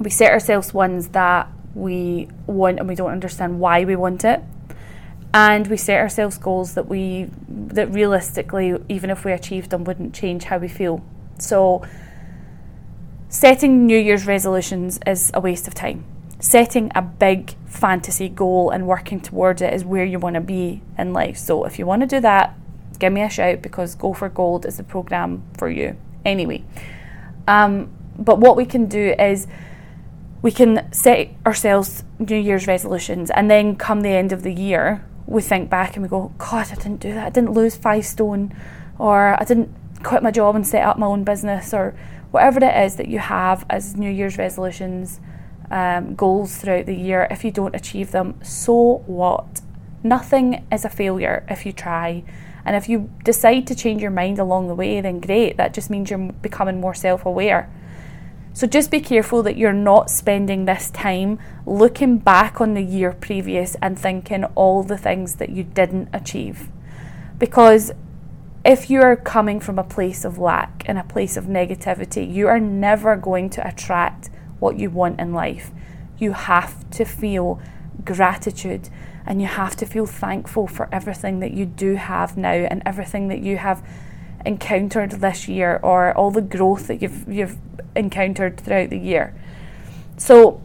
We 0.00 0.10
set 0.10 0.30
ourselves 0.32 0.74
ones 0.74 1.08
that 1.08 1.48
we 1.74 2.28
want 2.46 2.78
and 2.78 2.88
we 2.88 2.94
don't 2.94 3.10
understand 3.10 3.60
why 3.60 3.84
we 3.84 3.96
want 3.96 4.24
it. 4.24 4.42
And 5.34 5.66
we 5.66 5.76
set 5.76 6.00
ourselves 6.00 6.38
goals 6.38 6.74
that 6.74 6.86
we 6.88 7.28
that 7.48 7.92
realistically, 7.92 8.74
even 8.88 9.10
if 9.10 9.24
we 9.24 9.32
achieved 9.32 9.70
them, 9.70 9.84
wouldn't 9.84 10.14
change 10.14 10.44
how 10.44 10.58
we 10.58 10.68
feel. 10.68 11.04
So 11.38 11.86
setting 13.28 13.86
New 13.86 13.98
Year's 13.98 14.26
resolutions 14.26 14.98
is 15.06 15.30
a 15.34 15.40
waste 15.40 15.68
of 15.68 15.74
time. 15.74 16.04
Setting 16.46 16.92
a 16.94 17.02
big 17.02 17.56
fantasy 17.66 18.28
goal 18.28 18.70
and 18.70 18.86
working 18.86 19.20
towards 19.20 19.60
it 19.60 19.74
is 19.74 19.84
where 19.84 20.04
you 20.04 20.20
want 20.20 20.34
to 20.34 20.40
be 20.40 20.80
in 20.96 21.12
life. 21.12 21.36
So 21.38 21.64
if 21.64 21.76
you 21.76 21.86
want 21.86 22.02
to 22.02 22.06
do 22.06 22.20
that, 22.20 22.56
give 23.00 23.12
me 23.12 23.22
a 23.22 23.28
shout 23.28 23.62
because 23.62 23.96
Go 23.96 24.12
for 24.12 24.28
Gold 24.28 24.64
is 24.64 24.76
the 24.76 24.84
program 24.84 25.42
for 25.58 25.68
you. 25.68 25.96
Anyway, 26.24 26.62
um, 27.48 27.90
but 28.16 28.38
what 28.38 28.56
we 28.56 28.64
can 28.64 28.86
do 28.86 29.12
is 29.18 29.48
we 30.40 30.52
can 30.52 30.86
set 30.92 31.30
ourselves 31.44 32.04
New 32.20 32.36
Year's 32.36 32.68
resolutions, 32.68 33.28
and 33.30 33.50
then 33.50 33.74
come 33.74 34.02
the 34.02 34.10
end 34.10 34.30
of 34.30 34.44
the 34.44 34.52
year, 34.52 35.04
we 35.26 35.42
think 35.42 35.68
back 35.68 35.96
and 35.96 36.04
we 36.04 36.08
go, 36.08 36.32
God, 36.38 36.68
I 36.70 36.76
didn't 36.76 37.00
do 37.00 37.12
that. 37.12 37.26
I 37.26 37.30
didn't 37.30 37.54
lose 37.54 37.74
five 37.74 38.06
stone, 38.06 38.54
or 39.00 39.36
I 39.40 39.44
didn't 39.44 39.74
quit 40.04 40.22
my 40.22 40.30
job 40.30 40.54
and 40.54 40.64
set 40.64 40.86
up 40.86 40.96
my 40.96 41.08
own 41.08 41.24
business, 41.24 41.74
or 41.74 41.96
whatever 42.30 42.64
it 42.64 42.84
is 42.84 42.94
that 42.94 43.08
you 43.08 43.18
have 43.18 43.66
as 43.68 43.96
New 43.96 44.12
Year's 44.12 44.38
resolutions, 44.38 45.18
um, 45.70 46.14
goals 46.14 46.56
throughout 46.56 46.86
the 46.86 46.94
year. 46.94 47.26
If 47.30 47.44
you 47.44 47.50
don't 47.50 47.74
achieve 47.74 48.12
them, 48.12 48.38
so 48.42 49.02
what? 49.06 49.60
Nothing 50.02 50.66
is 50.70 50.84
a 50.84 50.90
failure 50.90 51.44
if 51.48 51.66
you 51.66 51.72
try. 51.72 52.24
And 52.64 52.74
if 52.74 52.88
you 52.88 53.10
decide 53.24 53.66
to 53.68 53.74
change 53.74 54.02
your 54.02 54.10
mind 54.10 54.38
along 54.38 54.68
the 54.68 54.74
way, 54.74 55.00
then 55.00 55.20
great. 55.20 55.56
That 55.56 55.72
just 55.72 55.88
means 55.88 56.10
you're 56.10 56.32
becoming 56.32 56.80
more 56.80 56.94
self 56.94 57.24
aware. 57.24 57.70
So 58.52 58.66
just 58.66 58.90
be 58.90 59.00
careful 59.00 59.42
that 59.42 59.58
you're 59.58 59.72
not 59.72 60.10
spending 60.10 60.64
this 60.64 60.90
time 60.90 61.38
looking 61.66 62.18
back 62.18 62.60
on 62.60 62.72
the 62.72 62.82
year 62.82 63.12
previous 63.12 63.76
and 63.82 63.98
thinking 63.98 64.44
all 64.54 64.82
the 64.82 64.96
things 64.96 65.34
that 65.34 65.50
you 65.50 65.62
didn't 65.62 66.08
achieve. 66.12 66.70
Because 67.38 67.92
if 68.64 68.88
you 68.88 69.02
are 69.02 69.14
coming 69.14 69.60
from 69.60 69.78
a 69.78 69.84
place 69.84 70.24
of 70.24 70.38
lack 70.38 70.82
and 70.86 70.98
a 70.98 71.04
place 71.04 71.36
of 71.36 71.44
negativity, 71.44 72.32
you 72.32 72.48
are 72.48 72.58
never 72.58 73.14
going 73.14 73.50
to 73.50 73.68
attract 73.68 74.30
what 74.58 74.78
you 74.78 74.90
want 74.90 75.20
in 75.20 75.32
life. 75.32 75.70
You 76.18 76.32
have 76.32 76.88
to 76.90 77.04
feel 77.04 77.60
gratitude 78.04 78.88
and 79.26 79.40
you 79.40 79.48
have 79.48 79.76
to 79.76 79.86
feel 79.86 80.06
thankful 80.06 80.66
for 80.66 80.88
everything 80.92 81.40
that 81.40 81.52
you 81.52 81.66
do 81.66 81.96
have 81.96 82.36
now 82.36 82.52
and 82.52 82.82
everything 82.86 83.28
that 83.28 83.40
you 83.40 83.56
have 83.56 83.84
encountered 84.44 85.10
this 85.12 85.48
year 85.48 85.80
or 85.82 86.16
all 86.16 86.30
the 86.30 86.40
growth 86.40 86.86
that 86.86 87.02
you've 87.02 87.28
you've 87.28 87.58
encountered 87.96 88.60
throughout 88.60 88.90
the 88.90 88.98
year. 88.98 89.34
So 90.16 90.62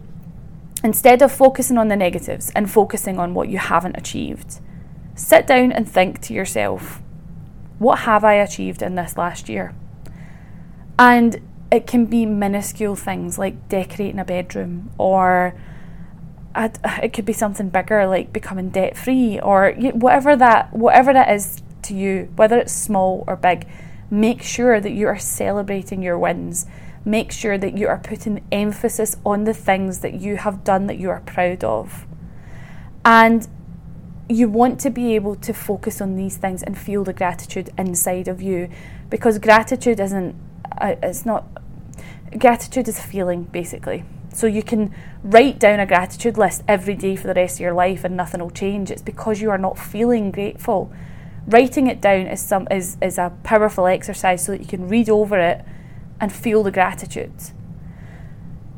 instead 0.83 1.21
of 1.21 1.31
focusing 1.31 1.77
on 1.77 1.88
the 1.88 1.95
negatives 1.95 2.51
and 2.55 2.69
focusing 2.69 3.19
on 3.19 3.33
what 3.33 3.50
you 3.50 3.57
haven't 3.57 3.98
achieved, 3.98 4.60
sit 5.15 5.48
down 5.48 5.71
and 5.71 5.89
think 5.89 6.21
to 6.21 6.33
yourself, 6.33 7.01
what 7.79 8.00
have 8.00 8.24
I 8.24 8.36
achieved 8.36 8.81
in 8.81 8.95
this 8.95 9.17
last 9.17 9.50
year? 9.50 9.74
And 11.00 11.41
it 11.71 11.87
can 11.87 12.05
be 12.05 12.25
minuscule 12.25 12.95
things 12.95 13.37
like 13.37 13.69
decorating 13.69 14.19
a 14.19 14.25
bedroom 14.25 14.91
or 14.97 15.55
I'd, 16.53 16.77
it 17.01 17.13
could 17.13 17.25
be 17.25 17.33
something 17.33 17.69
bigger 17.69 18.05
like 18.07 18.33
becoming 18.33 18.69
debt 18.69 18.97
free 18.97 19.39
or 19.39 19.71
whatever 19.93 20.35
that 20.35 20.73
whatever 20.73 21.13
that 21.13 21.33
is 21.33 21.61
to 21.83 21.95
you 21.95 22.31
whether 22.35 22.57
it's 22.57 22.73
small 22.73 23.23
or 23.25 23.35
big 23.35 23.67
make 24.11 24.43
sure 24.43 24.81
that 24.81 24.91
you 24.91 25.07
are 25.07 25.17
celebrating 25.17 26.03
your 26.03 26.19
wins. 26.19 26.67
Make 27.03 27.31
sure 27.31 27.57
that 27.57 27.77
you 27.77 27.87
are 27.87 27.97
putting 27.97 28.45
emphasis 28.51 29.15
on 29.25 29.45
the 29.45 29.53
things 29.53 29.99
that 29.99 30.15
you 30.15 30.37
have 30.37 30.63
done 30.63 30.85
that 30.87 30.99
you 30.99 31.09
are 31.09 31.21
proud 31.21 31.63
of. 31.63 32.05
And 33.03 33.47
you 34.29 34.49
want 34.49 34.79
to 34.81 34.89
be 34.89 35.15
able 35.15 35.35
to 35.37 35.53
focus 35.53 36.01
on 36.01 36.15
these 36.15 36.37
things 36.37 36.61
and 36.61 36.77
feel 36.77 37.03
the 37.03 37.13
gratitude 37.13 37.71
inside 37.77 38.27
of 38.27 38.41
you 38.41 38.69
because 39.09 39.39
gratitude 39.39 39.99
isn't 39.99 40.35
it's 40.81 41.25
not 41.25 41.45
gratitude 42.37 42.87
is 42.87 42.97
a 42.97 43.01
feeling 43.01 43.43
basically 43.43 44.05
so 44.33 44.47
you 44.47 44.63
can 44.63 44.93
write 45.23 45.59
down 45.59 45.79
a 45.79 45.85
gratitude 45.85 46.37
list 46.37 46.63
every 46.67 46.95
day 46.95 47.15
for 47.15 47.27
the 47.27 47.33
rest 47.33 47.57
of 47.57 47.61
your 47.61 47.73
life 47.73 48.03
and 48.03 48.15
nothing 48.15 48.39
will 48.39 48.49
change. 48.49 48.89
It's 48.89 49.01
because 49.01 49.41
you 49.41 49.49
are 49.49 49.57
not 49.57 49.77
feeling 49.77 50.31
grateful. 50.31 50.91
Writing 51.47 51.87
it 51.87 52.01
down 52.01 52.27
is 52.27 52.39
some 52.39 52.67
is, 52.71 52.97
is 53.01 53.17
a 53.17 53.33
powerful 53.43 53.87
exercise 53.87 54.45
so 54.45 54.53
that 54.53 54.61
you 54.61 54.67
can 54.67 54.87
read 54.87 55.09
over 55.09 55.37
it 55.37 55.65
and 56.19 56.31
feel 56.31 56.63
the 56.63 56.71
gratitude. 56.71 57.33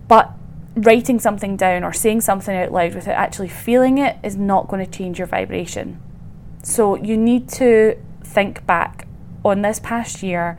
But 0.08 0.32
writing 0.76 1.20
something 1.20 1.56
down 1.56 1.84
or 1.84 1.94
saying 1.94 2.22
something 2.22 2.56
out 2.56 2.72
loud 2.72 2.96
without 2.96 3.16
actually 3.16 3.50
feeling 3.50 4.00
it 4.00 4.18
is 4.24 4.36
not 4.36 4.68
going 4.68 4.84
to 4.84 4.92
change 4.92 5.20
your 5.20 5.28
vibration. 5.28 6.02
So 6.64 6.96
you 6.96 7.16
need 7.16 7.48
to 7.50 7.98
think 8.24 8.66
back 8.66 9.08
on 9.46 9.62
this 9.62 9.80
past 9.80 10.24
year 10.24 10.58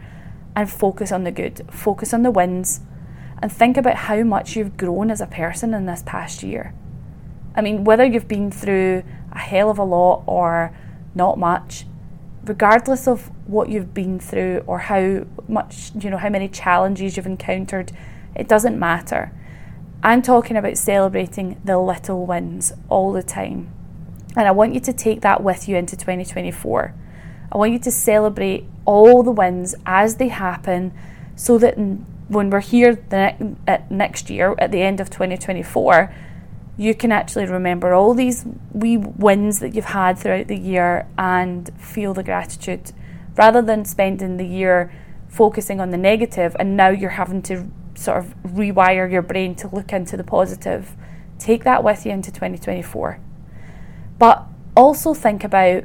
and 0.56 0.70
focus 0.70 1.12
on 1.12 1.24
the 1.24 1.32
good, 1.32 1.62
focus 1.70 2.14
on 2.14 2.22
the 2.22 2.30
wins 2.30 2.80
and 3.42 3.52
think 3.52 3.76
about 3.76 3.96
how 3.96 4.22
much 4.22 4.56
you've 4.56 4.76
grown 4.76 5.10
as 5.10 5.20
a 5.20 5.26
person 5.26 5.74
in 5.74 5.86
this 5.86 6.02
past 6.06 6.42
year. 6.42 6.72
I 7.54 7.60
mean, 7.60 7.84
whether 7.84 8.04
you've 8.04 8.28
been 8.28 8.50
through 8.50 9.04
a 9.32 9.38
hell 9.38 9.70
of 9.70 9.78
a 9.78 9.84
lot 9.84 10.24
or 10.26 10.76
not 11.14 11.38
much, 11.38 11.84
regardless 12.44 13.06
of 13.06 13.30
what 13.46 13.68
you've 13.68 13.94
been 13.94 14.18
through 14.18 14.64
or 14.66 14.78
how 14.78 15.26
much, 15.48 15.92
you 15.98 16.10
know, 16.10 16.16
how 16.16 16.28
many 16.28 16.48
challenges 16.48 17.16
you've 17.16 17.26
encountered, 17.26 17.92
it 18.34 18.48
doesn't 18.48 18.78
matter. 18.78 19.32
I'm 20.02 20.22
talking 20.22 20.56
about 20.56 20.76
celebrating 20.76 21.60
the 21.64 21.78
little 21.78 22.26
wins 22.26 22.72
all 22.88 23.12
the 23.12 23.22
time. 23.22 23.70
And 24.36 24.48
I 24.48 24.50
want 24.50 24.74
you 24.74 24.80
to 24.80 24.92
take 24.92 25.20
that 25.20 25.42
with 25.42 25.68
you 25.68 25.76
into 25.76 25.96
2024. 25.96 26.94
I 27.50 27.58
want 27.58 27.72
you 27.72 27.78
to 27.80 27.90
celebrate 27.90 28.66
all 28.84 29.22
the 29.22 29.30
wins 29.30 29.74
as 29.86 30.16
they 30.16 30.28
happen 30.28 30.92
so 31.36 31.58
that 31.58 31.74
when 32.28 32.50
we're 32.50 32.60
here 32.60 32.94
the 32.94 33.34
ne- 33.66 33.84
next 33.90 34.30
year 34.30 34.54
at 34.58 34.72
the 34.72 34.80
end 34.80 35.00
of 35.00 35.10
2024 35.10 36.14
you 36.76 36.94
can 36.94 37.12
actually 37.12 37.46
remember 37.46 37.94
all 37.94 38.14
these 38.14 38.44
wee 38.72 38.96
wins 38.96 39.60
that 39.60 39.74
you've 39.74 39.84
had 39.84 40.18
throughout 40.18 40.48
the 40.48 40.56
year 40.56 41.06
and 41.16 41.70
feel 41.78 42.12
the 42.12 42.22
gratitude. 42.24 42.90
Rather 43.36 43.62
than 43.62 43.84
spending 43.84 44.36
the 44.38 44.46
year 44.46 44.92
focusing 45.28 45.80
on 45.80 45.90
the 45.90 45.96
negative 45.96 46.56
and 46.58 46.76
now 46.76 46.88
you're 46.88 47.10
having 47.10 47.42
to 47.42 47.68
sort 47.94 48.18
of 48.18 48.34
rewire 48.44 49.10
your 49.10 49.22
brain 49.22 49.54
to 49.54 49.68
look 49.68 49.92
into 49.92 50.16
the 50.16 50.24
positive 50.24 50.96
take 51.38 51.64
that 51.64 51.82
with 51.82 52.06
you 52.06 52.12
into 52.12 52.30
2024 52.30 53.18
but 54.18 54.46
also 54.76 55.12
think 55.12 55.42
about 55.42 55.84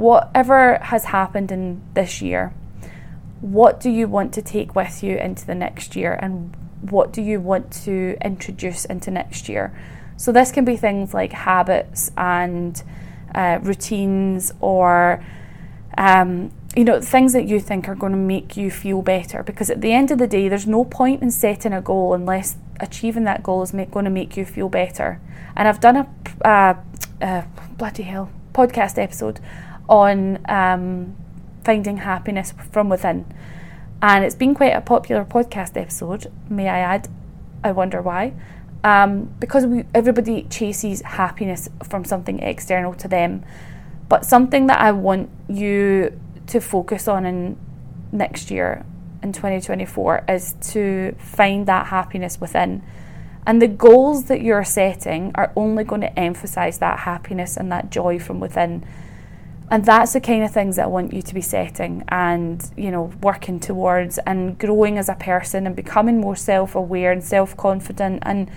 whatever 0.00 0.78
has 0.78 1.04
happened 1.04 1.52
in 1.52 1.80
this 1.94 2.20
year 2.22 2.52
what 3.40 3.80
do 3.80 3.90
you 3.90 4.06
want 4.06 4.34
to 4.34 4.42
take 4.42 4.74
with 4.74 5.02
you 5.02 5.16
into 5.16 5.46
the 5.46 5.54
next 5.54 5.96
year? 5.96 6.18
And 6.20 6.54
what 6.82 7.12
do 7.12 7.22
you 7.22 7.40
want 7.40 7.72
to 7.84 8.16
introduce 8.22 8.84
into 8.84 9.10
next 9.10 9.48
year? 9.48 9.76
So, 10.16 10.32
this 10.32 10.52
can 10.52 10.64
be 10.64 10.76
things 10.76 11.14
like 11.14 11.32
habits 11.32 12.10
and 12.16 12.82
uh, 13.34 13.58
routines 13.62 14.52
or 14.60 15.24
um, 15.96 16.52
you 16.76 16.84
know 16.84 17.00
things 17.00 17.32
that 17.32 17.46
you 17.48 17.58
think 17.58 17.88
are 17.88 17.94
going 17.94 18.12
to 18.12 18.18
make 18.18 18.56
you 18.56 18.70
feel 18.70 19.00
better. 19.00 19.42
Because 19.42 19.70
at 19.70 19.80
the 19.80 19.92
end 19.92 20.10
of 20.10 20.18
the 20.18 20.26
day 20.26 20.48
there's 20.48 20.66
no 20.66 20.84
point 20.84 21.22
in 21.22 21.30
setting 21.30 21.72
a 21.72 21.80
goal 21.80 22.12
unless 22.12 22.56
achieving 22.78 23.24
that 23.24 23.42
goal 23.42 23.62
is 23.62 23.72
make, 23.72 23.90
going 23.90 24.04
to 24.04 24.10
make 24.10 24.36
you 24.36 24.44
feel 24.44 24.68
better. 24.68 25.20
And 25.56 25.66
i've 25.66 25.80
done 25.80 25.96
a 25.96 26.08
uh, 26.44 26.74
uh, 27.20 27.42
bloody 27.76 28.04
hell 28.04 28.30
podcast 28.54 28.98
episode 28.98 29.40
on 29.90 30.38
um, 30.48 31.16
finding 31.64 31.98
happiness 31.98 32.54
from 32.70 32.88
within. 32.88 33.26
And 34.00 34.24
it's 34.24 34.36
been 34.36 34.54
quite 34.54 34.72
a 34.74 34.80
popular 34.80 35.24
podcast 35.24 35.76
episode, 35.76 36.32
may 36.48 36.68
I 36.68 36.78
add. 36.78 37.08
I 37.62 37.72
wonder 37.72 38.00
why. 38.00 38.32
Um, 38.82 39.34
because 39.38 39.66
we, 39.66 39.84
everybody 39.94 40.44
chases 40.44 41.02
happiness 41.02 41.68
from 41.86 42.06
something 42.06 42.38
external 42.38 42.94
to 42.94 43.08
them. 43.08 43.44
But 44.08 44.24
something 44.24 44.68
that 44.68 44.80
I 44.80 44.92
want 44.92 45.28
you 45.48 46.18
to 46.46 46.60
focus 46.60 47.06
on 47.06 47.26
in 47.26 47.58
next 48.10 48.50
year, 48.50 48.86
in 49.22 49.32
2024, 49.32 50.24
is 50.28 50.54
to 50.72 51.14
find 51.18 51.66
that 51.66 51.88
happiness 51.88 52.40
within. 52.40 52.82
And 53.46 53.60
the 53.60 53.68
goals 53.68 54.24
that 54.24 54.40
you're 54.40 54.64
setting 54.64 55.32
are 55.34 55.52
only 55.56 55.84
going 55.84 56.00
to 56.00 56.18
emphasize 56.18 56.78
that 56.78 57.00
happiness 57.00 57.56
and 57.56 57.70
that 57.70 57.90
joy 57.90 58.18
from 58.18 58.40
within. 58.40 58.84
And 59.70 59.84
that's 59.84 60.14
the 60.14 60.20
kind 60.20 60.42
of 60.42 60.50
things 60.50 60.76
that 60.76 60.84
I 60.84 60.88
want 60.88 61.12
you 61.12 61.22
to 61.22 61.34
be 61.34 61.40
setting 61.40 62.02
and, 62.08 62.68
you 62.76 62.90
know, 62.90 63.12
working 63.22 63.60
towards 63.60 64.18
and 64.18 64.58
growing 64.58 64.98
as 64.98 65.08
a 65.08 65.14
person 65.14 65.64
and 65.66 65.76
becoming 65.76 66.20
more 66.20 66.34
self 66.34 66.74
aware 66.74 67.12
and 67.12 67.22
self 67.22 67.56
confident 67.56 68.22
and 68.26 68.50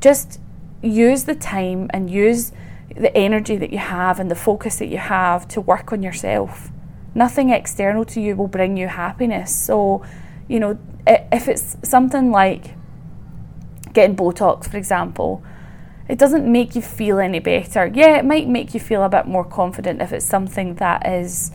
just 0.00 0.40
use 0.82 1.24
the 1.24 1.36
time 1.36 1.88
and 1.90 2.10
use 2.10 2.50
the 2.96 3.16
energy 3.16 3.56
that 3.56 3.70
you 3.70 3.78
have 3.78 4.18
and 4.18 4.28
the 4.28 4.34
focus 4.34 4.76
that 4.80 4.86
you 4.86 4.98
have 4.98 5.46
to 5.48 5.60
work 5.60 5.92
on 5.92 6.02
yourself. 6.02 6.70
Nothing 7.14 7.50
external 7.50 8.04
to 8.06 8.20
you 8.20 8.34
will 8.34 8.48
bring 8.48 8.76
you 8.76 8.88
happiness. 8.88 9.54
So, 9.54 10.04
you 10.48 10.58
know, 10.58 10.78
if 11.06 11.46
it's 11.46 11.76
something 11.82 12.32
like 12.32 12.74
getting 13.92 14.16
Botox, 14.16 14.68
for 14.68 14.76
example, 14.76 15.42
it 16.08 16.18
doesn't 16.18 16.50
make 16.50 16.74
you 16.74 16.82
feel 16.82 17.18
any 17.18 17.40
better. 17.40 17.86
Yeah, 17.86 18.18
it 18.18 18.24
might 18.24 18.48
make 18.48 18.74
you 18.74 18.80
feel 18.80 19.02
a 19.02 19.08
bit 19.08 19.26
more 19.26 19.44
confident 19.44 20.00
if 20.00 20.12
it's 20.12 20.26
something 20.26 20.76
that 20.76 21.06
is 21.06 21.50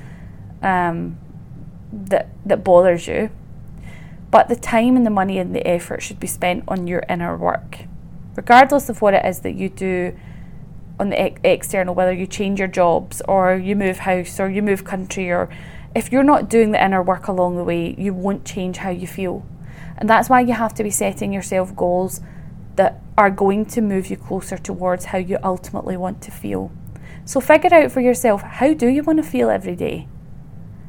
um, 0.62 1.18
that 1.92 2.30
that 2.46 2.64
bothers 2.64 3.08
you. 3.08 3.30
But 4.30 4.48
the 4.48 4.56
time 4.56 4.96
and 4.96 5.06
the 5.06 5.12
money 5.12 5.38
and 5.38 5.56
the 5.56 5.66
effort 5.68 6.02
should 6.02 6.20
be 6.20 6.28
spent 6.28 6.64
on 6.68 6.88
your 6.88 7.04
inner 7.10 7.36
work, 7.38 7.80
regardless 8.36 8.90
of 8.90 9.02
what 9.02 9.14
it 9.14 9.26
is 9.26 9.40
that 9.40 9.56
you 9.56 9.70
do 9.70 10.18
on 11.00 11.10
the 11.10 11.20
ex- 11.20 11.42
external. 11.44 11.96
Whether 11.96 12.14
you 12.14 12.28
change 12.28 12.60
your 12.60 12.68
jobs 12.68 13.22
or 13.28 13.56
you 13.56 13.76
move 13.76 14.00
house 14.00 14.40
or 14.40 14.50
you 14.50 14.62
move 14.62 14.84
country, 14.84 15.30
or 15.30 15.50
if 15.96 16.12
you're 16.12 16.24
not 16.24 16.50
doing 16.50 16.72
the 16.72 16.84
inner 16.84 17.02
work 17.02 17.28
along 17.28 17.56
the 17.56 17.64
way, 17.64 17.96
you 17.98 18.14
won't 18.14 18.46
change 18.46 18.78
how 18.78 18.90
you 18.90 19.08
feel. 19.08 19.46
And 19.98 20.10
that's 20.10 20.30
why 20.30 20.42
you 20.42 20.54
have 20.54 20.74
to 20.76 20.84
be 20.84 20.90
setting 20.90 21.32
yourself 21.32 21.76
goals 21.76 22.22
that 22.82 23.00
are 23.16 23.30
going 23.30 23.64
to 23.64 23.80
move 23.80 24.08
you 24.08 24.18
closer 24.18 24.58
towards 24.58 25.06
how 25.06 25.20
you 25.20 25.38
ultimately 25.44 25.96
want 25.96 26.20
to 26.24 26.32
feel. 26.32 26.72
So 27.26 27.40
figure 27.40 27.72
out 27.72 27.92
for 27.92 28.02
yourself 28.02 28.42
how 28.42 28.74
do 28.74 28.88
you 28.88 29.04
want 29.04 29.24
to 29.24 29.30
feel 29.34 29.52
every 29.52 29.76
day? 29.76 30.08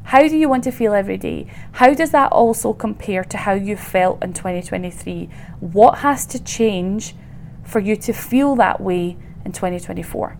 How 0.05 0.27
do 0.27 0.35
you 0.35 0.49
want 0.49 0.63
to 0.63 0.71
feel 0.71 0.95
every 0.95 1.17
day? 1.17 1.45
How 1.73 1.93
does 1.93 2.09
that 2.09 2.31
also 2.31 2.73
compare 2.73 3.23
to 3.25 3.37
how 3.37 3.53
you 3.53 3.77
felt 3.77 4.23
in 4.23 4.33
2023? 4.33 5.29
What 5.59 5.99
has 5.99 6.25
to 6.27 6.43
change 6.43 7.15
for 7.63 7.79
you 7.79 7.95
to 7.97 8.11
feel 8.11 8.55
that 8.55 8.81
way 8.81 9.15
in 9.45 9.51
2024? 9.51 10.39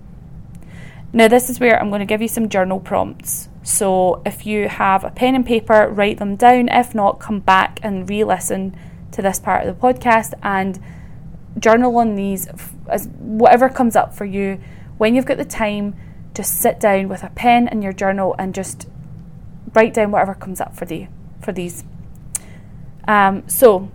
Now, 1.14 1.28
this 1.28 1.52
is 1.52 1.60
where 1.60 1.80
I'm 1.80 1.90
going 1.90 2.00
to 2.00 2.14
give 2.14 2.24
you 2.24 2.28
some 2.28 2.50
journal 2.50 2.80
prompts. 2.80 3.48
So, 3.62 4.24
if 4.26 4.48
you 4.48 4.68
have 4.68 5.04
a 5.04 5.12
pen 5.12 5.36
and 5.36 5.46
paper, 5.46 5.88
write 5.88 6.18
them 6.18 6.36
down. 6.36 6.70
If 6.70 6.96
not, 6.96 7.20
come 7.20 7.40
back 7.40 7.80
and 7.84 8.10
re 8.10 8.24
listen 8.24 8.76
to 9.12 9.22
this 9.22 9.40
part 9.40 9.68
of 9.68 9.68
the 9.68 9.80
podcast 9.80 10.34
and 10.42 10.80
journal 11.60 11.96
on 11.98 12.16
these 12.16 12.48
as 12.88 13.08
whatever 13.20 13.70
comes 13.70 13.96
up 13.96 14.14
for 14.14 14.26
you. 14.26 14.60
When 14.98 15.16
you've 15.16 15.26
got 15.26 15.38
the 15.38 15.46
time 15.46 15.96
just 16.34 16.60
sit 16.60 16.80
down 16.80 17.08
with 17.08 17.24
a 17.24 17.30
pen 17.30 17.68
and 17.68 17.84
your 17.84 17.94
journal 17.94 18.36
and 18.40 18.56
just 18.56 18.88
write 19.74 19.94
down 19.94 20.12
whatever 20.12 20.34
comes 20.34 20.60
up 20.60 20.76
for 20.76 20.86
the 20.86 21.08
for 21.42 21.52
these. 21.52 21.84
Um, 23.08 23.44
so 23.48 23.92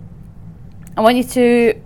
i 0.95 1.01
want 1.01 1.17
you 1.17 1.23
to 1.23 1.81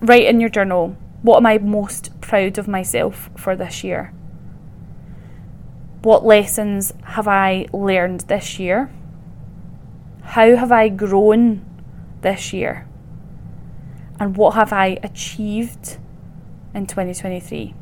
write 0.00 0.26
in 0.26 0.38
your 0.38 0.50
journal 0.50 0.96
what 1.22 1.38
am 1.38 1.46
i 1.46 1.58
most 1.58 2.20
proud 2.20 2.58
of 2.58 2.68
myself 2.68 3.30
for 3.36 3.56
this 3.56 3.82
year? 3.82 4.12
What 6.02 6.24
lessons 6.24 6.92
have 7.02 7.26
i 7.26 7.66
learned 7.72 8.20
this 8.22 8.58
year? 8.58 8.90
How 10.22 10.56
have 10.56 10.72
i 10.72 10.88
grown 10.88 11.64
this 12.20 12.52
year 12.52 12.86
and 14.24 14.38
what 14.38 14.54
have 14.54 14.72
I 14.72 14.98
achieved 15.02 15.98
in 16.72 16.86
2023. 16.86 17.74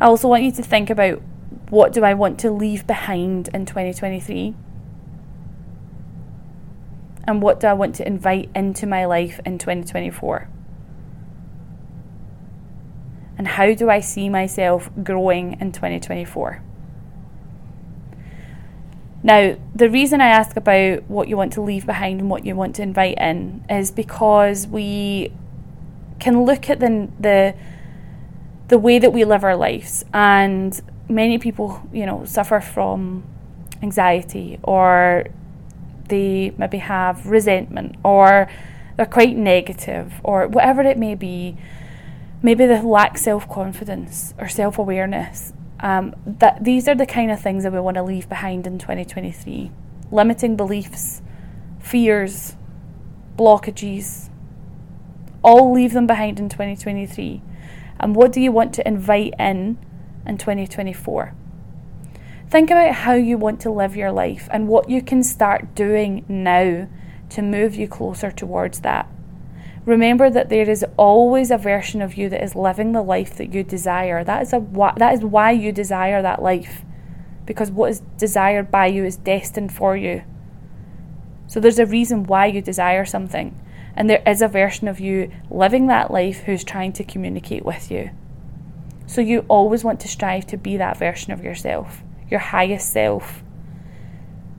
I 0.00 0.04
also 0.06 0.26
want 0.26 0.42
you 0.42 0.50
to 0.50 0.62
think 0.64 0.90
about 0.90 1.22
what 1.70 1.92
do 1.92 2.02
I 2.02 2.12
want 2.12 2.40
to 2.40 2.50
leave 2.50 2.84
behind 2.84 3.46
in 3.54 3.64
2023 3.64 4.56
and 7.28 7.40
what 7.40 7.60
do 7.60 7.68
I 7.68 7.74
want 7.74 7.94
to 7.94 8.04
invite 8.04 8.50
into 8.56 8.88
my 8.88 9.04
life 9.04 9.38
in 9.46 9.56
2024. 9.56 10.48
And 13.38 13.46
how 13.46 13.72
do 13.72 13.88
I 13.88 14.00
see 14.00 14.28
myself 14.28 14.90
growing 15.04 15.60
in 15.60 15.70
2024? 15.70 16.60
Now, 19.22 19.56
the 19.74 19.88
reason 19.88 20.20
I 20.20 20.28
ask 20.28 20.56
about 20.56 21.04
what 21.08 21.28
you 21.28 21.36
want 21.36 21.52
to 21.54 21.60
leave 21.60 21.86
behind 21.86 22.20
and 22.20 22.28
what 22.28 22.44
you 22.44 22.56
want 22.56 22.74
to 22.76 22.82
invite 22.82 23.18
in 23.18 23.64
is 23.70 23.90
because 23.92 24.66
we 24.66 25.32
can 26.18 26.44
look 26.44 26.68
at 26.68 26.80
the 26.80 27.08
the 27.18 27.54
the 28.68 28.78
way 28.78 28.98
that 28.98 29.12
we 29.12 29.24
live 29.24 29.44
our 29.44 29.56
lives 29.56 30.04
and 30.14 30.80
many 31.08 31.38
people, 31.38 31.82
you 31.92 32.06
know, 32.06 32.24
suffer 32.24 32.60
from 32.60 33.22
anxiety 33.82 34.58
or 34.62 35.26
they 36.08 36.52
maybe 36.56 36.78
have 36.78 37.26
resentment 37.26 37.96
or 38.04 38.48
they're 38.96 39.06
quite 39.06 39.36
negative 39.36 40.14
or 40.24 40.48
whatever 40.48 40.82
it 40.82 40.98
may 40.98 41.14
be. 41.14 41.56
Maybe 42.42 42.66
they 42.66 42.80
lack 42.80 43.18
self 43.18 43.48
confidence 43.48 44.34
or 44.38 44.48
self 44.48 44.78
awareness. 44.78 45.52
Um, 45.82 46.14
that 46.24 46.62
these 46.62 46.86
are 46.86 46.94
the 46.94 47.06
kind 47.06 47.30
of 47.30 47.40
things 47.40 47.64
that 47.64 47.72
we 47.72 47.80
want 47.80 47.96
to 47.96 48.02
leave 48.02 48.28
behind 48.28 48.66
in 48.66 48.78
2023. 48.78 49.72
Limiting 50.12 50.56
beliefs, 50.56 51.20
fears, 51.80 52.56
blockages, 53.36 54.30
all 55.42 55.72
leave 55.72 55.92
them 55.92 56.06
behind 56.06 56.38
in 56.38 56.48
2023. 56.48 57.42
And 57.98 58.14
what 58.14 58.32
do 58.32 58.40
you 58.40 58.52
want 58.52 58.72
to 58.74 58.86
invite 58.86 59.34
in 59.38 59.78
in 60.24 60.38
2024? 60.38 61.34
Think 62.48 62.70
about 62.70 62.94
how 62.94 63.14
you 63.14 63.38
want 63.38 63.60
to 63.62 63.70
live 63.70 63.96
your 63.96 64.12
life 64.12 64.48
and 64.52 64.68
what 64.68 64.88
you 64.88 65.02
can 65.02 65.22
start 65.22 65.74
doing 65.74 66.24
now 66.28 66.88
to 67.30 67.42
move 67.42 67.74
you 67.74 67.88
closer 67.88 68.30
towards 68.30 68.80
that. 68.80 69.08
Remember 69.84 70.30
that 70.30 70.48
there 70.48 70.70
is 70.70 70.84
always 70.96 71.50
a 71.50 71.58
version 71.58 72.02
of 72.02 72.14
you 72.14 72.28
that 72.28 72.42
is 72.42 72.54
living 72.54 72.92
the 72.92 73.02
life 73.02 73.36
that 73.36 73.52
you 73.52 73.64
desire. 73.64 74.22
That 74.22 74.42
is 74.42 74.52
a 74.52 74.64
that 74.96 75.14
is 75.14 75.24
why 75.24 75.50
you 75.50 75.72
desire 75.72 76.22
that 76.22 76.42
life. 76.42 76.84
Because 77.46 77.70
what 77.70 77.90
is 77.90 78.02
desired 78.16 78.70
by 78.70 78.86
you 78.86 79.04
is 79.04 79.16
destined 79.16 79.72
for 79.72 79.96
you. 79.96 80.22
So 81.48 81.58
there's 81.58 81.80
a 81.80 81.86
reason 81.86 82.24
why 82.24 82.46
you 82.46 82.62
desire 82.62 83.04
something. 83.04 83.58
And 83.96 84.08
there 84.08 84.22
is 84.24 84.40
a 84.40 84.48
version 84.48 84.86
of 84.88 85.00
you 85.00 85.32
living 85.50 85.88
that 85.88 86.10
life 86.10 86.44
who's 86.44 86.64
trying 86.64 86.92
to 86.94 87.04
communicate 87.04 87.64
with 87.64 87.90
you. 87.90 88.10
So 89.06 89.20
you 89.20 89.44
always 89.48 89.84
want 89.84 90.00
to 90.00 90.08
strive 90.08 90.46
to 90.46 90.56
be 90.56 90.76
that 90.76 90.96
version 90.96 91.32
of 91.32 91.44
yourself, 91.44 92.02
your 92.30 92.40
highest 92.40 92.90
self. 92.90 93.42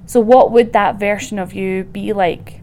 So, 0.06 0.20
what 0.20 0.52
would 0.52 0.74
that 0.74 1.00
version 1.00 1.40
of 1.40 1.54
you 1.54 1.86
be 1.86 2.14
like? 2.14 2.63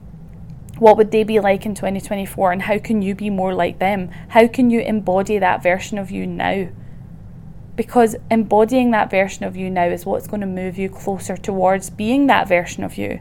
What 0.81 0.97
would 0.97 1.11
they 1.11 1.23
be 1.23 1.38
like 1.38 1.66
in 1.66 1.75
2024 1.75 2.53
and 2.53 2.62
how 2.62 2.79
can 2.79 3.03
you 3.03 3.14
be 3.14 3.29
more 3.29 3.55
like 3.55 3.79
them? 3.79 4.11
How 4.29 4.49
can 4.49 4.71
you 4.71 4.81
embody 4.81 5.38
that 5.38 5.62
version 5.62 5.99
of 5.99 6.11
you 6.11 6.27
now? 6.27 6.69
Because 7.77 8.16
embodying 8.31 8.90
that 8.90 9.11
version 9.11 9.45
of 9.45 9.57
you 9.57 9.69
now 9.71 9.85
is 9.85 10.07
what's 10.07 10.27
going 10.27 10.40
to 10.40 10.47
move 10.47 10.79
you 10.79 10.88
closer 10.88 11.37
towards 11.37 11.90
being 11.90 12.27
that 12.27 12.49
version 12.49 12.83
of 12.83 12.97
you. 12.97 13.21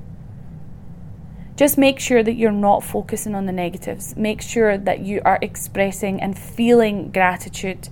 Just 1.57 1.77
make 1.77 1.99
sure 1.99 2.23
that 2.23 2.35
you're 2.35 2.51
not 2.51 2.81
focusing 2.81 3.35
on 3.35 3.45
the 3.45 3.51
negatives. 3.51 4.15
Make 4.15 4.41
sure 4.41 4.77
that 4.77 5.01
you 5.01 5.21
are 5.25 5.37
expressing 5.41 6.21
and 6.21 6.39
feeling 6.39 7.11
gratitude 7.11 7.89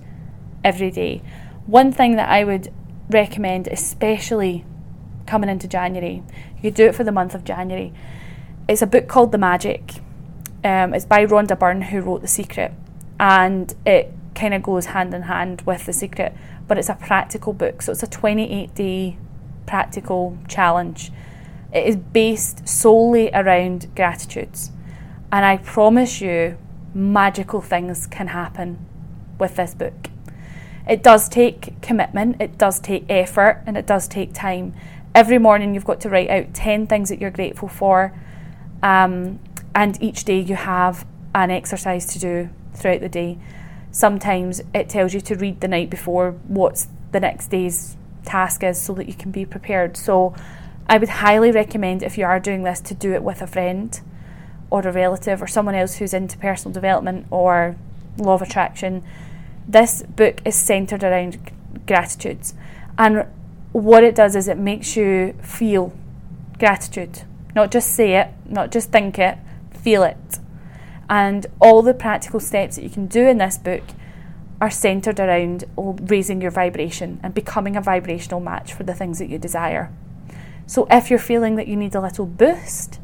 every 0.64 0.90
day. 0.90 1.20
One 1.66 1.92
thing 1.92 2.16
that 2.16 2.30
I 2.30 2.42
would 2.42 2.72
recommend, 3.10 3.68
especially 3.68 4.64
coming 5.26 5.50
into 5.50 5.68
January, 5.68 6.22
you 6.56 6.62
could 6.62 6.74
do 6.74 6.86
it 6.86 6.94
for 6.94 7.04
the 7.04 7.12
month 7.12 7.34
of 7.34 7.44
January 7.44 7.92
it's 8.68 8.82
a 8.82 8.86
book 8.86 9.08
called 9.08 9.32
The 9.32 9.38
Magic. 9.38 9.94
Um, 10.62 10.92
it's 10.92 11.06
by 11.06 11.24
Rhonda 11.24 11.58
Byrne, 11.58 11.82
who 11.82 12.02
wrote 12.02 12.20
The 12.20 12.28
Secret, 12.28 12.72
and 13.18 13.74
it 13.86 14.12
kind 14.34 14.52
of 14.52 14.62
goes 14.62 14.86
hand 14.86 15.14
in 15.14 15.22
hand 15.22 15.62
with 15.62 15.86
The 15.86 15.92
Secret, 15.94 16.34
but 16.68 16.76
it's 16.76 16.90
a 16.90 16.94
practical 16.94 17.54
book. 17.54 17.80
So 17.80 17.92
it's 17.92 18.02
a 18.02 18.06
28 18.06 18.74
day 18.74 19.18
practical 19.66 20.36
challenge. 20.48 21.10
It 21.72 21.86
is 21.86 21.96
based 21.96 22.68
solely 22.68 23.30
around 23.32 23.88
gratitudes. 23.96 24.70
And 25.32 25.44
I 25.44 25.56
promise 25.56 26.20
you, 26.20 26.58
magical 26.94 27.60
things 27.60 28.06
can 28.06 28.28
happen 28.28 28.84
with 29.38 29.56
this 29.56 29.74
book. 29.74 30.08
It 30.86 31.02
does 31.02 31.28
take 31.28 31.80
commitment, 31.82 32.40
it 32.40 32.58
does 32.58 32.80
take 32.80 33.04
effort, 33.08 33.62
and 33.66 33.76
it 33.76 33.86
does 33.86 34.08
take 34.08 34.32
time. 34.32 34.74
Every 35.14 35.38
morning, 35.38 35.74
you've 35.74 35.84
got 35.84 36.00
to 36.02 36.08
write 36.08 36.30
out 36.30 36.54
10 36.54 36.86
things 36.86 37.08
that 37.08 37.20
you're 37.20 37.30
grateful 37.30 37.68
for 37.68 38.14
um, 38.82 39.38
and 39.74 40.00
each 40.02 40.24
day 40.24 40.40
you 40.40 40.56
have 40.56 41.06
an 41.34 41.50
exercise 41.50 42.06
to 42.12 42.18
do 42.18 42.50
throughout 42.74 43.00
the 43.00 43.08
day. 43.08 43.38
Sometimes 43.90 44.60
it 44.74 44.88
tells 44.88 45.14
you 45.14 45.20
to 45.22 45.34
read 45.34 45.60
the 45.60 45.68
night 45.68 45.90
before 45.90 46.32
what's 46.46 46.88
the 47.12 47.20
next 47.20 47.48
day's 47.48 47.96
task 48.24 48.62
is 48.62 48.80
so 48.80 48.92
that 48.94 49.08
you 49.08 49.14
can 49.14 49.30
be 49.30 49.44
prepared. 49.44 49.96
So 49.96 50.34
I 50.88 50.98
would 50.98 51.08
highly 51.08 51.50
recommend 51.50 52.02
if 52.02 52.18
you 52.18 52.24
are 52.24 52.40
doing 52.40 52.62
this 52.62 52.80
to 52.82 52.94
do 52.94 53.12
it 53.12 53.22
with 53.22 53.42
a 53.42 53.46
friend 53.46 54.00
or 54.70 54.80
a 54.80 54.92
relative 54.92 55.42
or 55.42 55.46
someone 55.46 55.74
else 55.74 55.96
who's 55.96 56.14
into 56.14 56.36
personal 56.38 56.72
development 56.72 57.26
or 57.30 57.76
law 58.16 58.34
of 58.34 58.42
attraction, 58.42 59.02
this 59.66 60.02
book 60.02 60.40
is 60.44 60.54
centered 60.54 61.04
around 61.04 61.38
gratitudes. 61.86 62.54
And 62.96 63.26
what 63.72 64.02
it 64.02 64.14
does 64.14 64.34
is 64.34 64.48
it 64.48 64.58
makes 64.58 64.96
you 64.96 65.34
feel 65.42 65.92
gratitude. 66.58 67.22
Not 67.58 67.72
just 67.72 67.92
say 67.92 68.14
it, 68.14 68.28
not 68.48 68.70
just 68.70 68.92
think 68.92 69.18
it, 69.18 69.36
feel 69.72 70.04
it. 70.04 70.38
And 71.10 71.44
all 71.60 71.82
the 71.82 71.92
practical 71.92 72.38
steps 72.38 72.76
that 72.76 72.84
you 72.84 72.88
can 72.88 73.08
do 73.08 73.26
in 73.26 73.38
this 73.38 73.58
book 73.58 73.82
are 74.60 74.70
centered 74.70 75.18
around 75.18 75.64
raising 75.76 76.40
your 76.40 76.52
vibration 76.52 77.18
and 77.20 77.34
becoming 77.34 77.74
a 77.74 77.80
vibrational 77.80 78.38
match 78.38 78.72
for 78.72 78.84
the 78.84 78.94
things 78.94 79.18
that 79.18 79.28
you 79.28 79.38
desire. 79.38 79.92
So 80.68 80.86
if 80.88 81.10
you're 81.10 81.18
feeling 81.18 81.56
that 81.56 81.66
you 81.66 81.74
need 81.74 81.96
a 81.96 82.00
little 82.00 82.26
boost, 82.26 83.00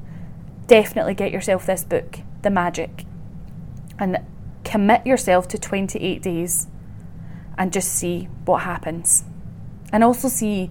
definitely 0.69 1.15
get 1.15 1.33
yourself 1.33 1.67
this 1.67 1.83
book, 1.83 2.21
The 2.43 2.51
Magic, 2.51 3.07
and 3.99 4.21
commit 4.63 5.05
yourself 5.05 5.49
to 5.49 5.59
28 5.59 6.23
days 6.23 6.69
and 7.59 7.73
just 7.73 7.89
see 7.93 8.29
what 8.45 8.63
happens. 8.63 9.25
And 9.93 10.05
also 10.05 10.29
see 10.29 10.71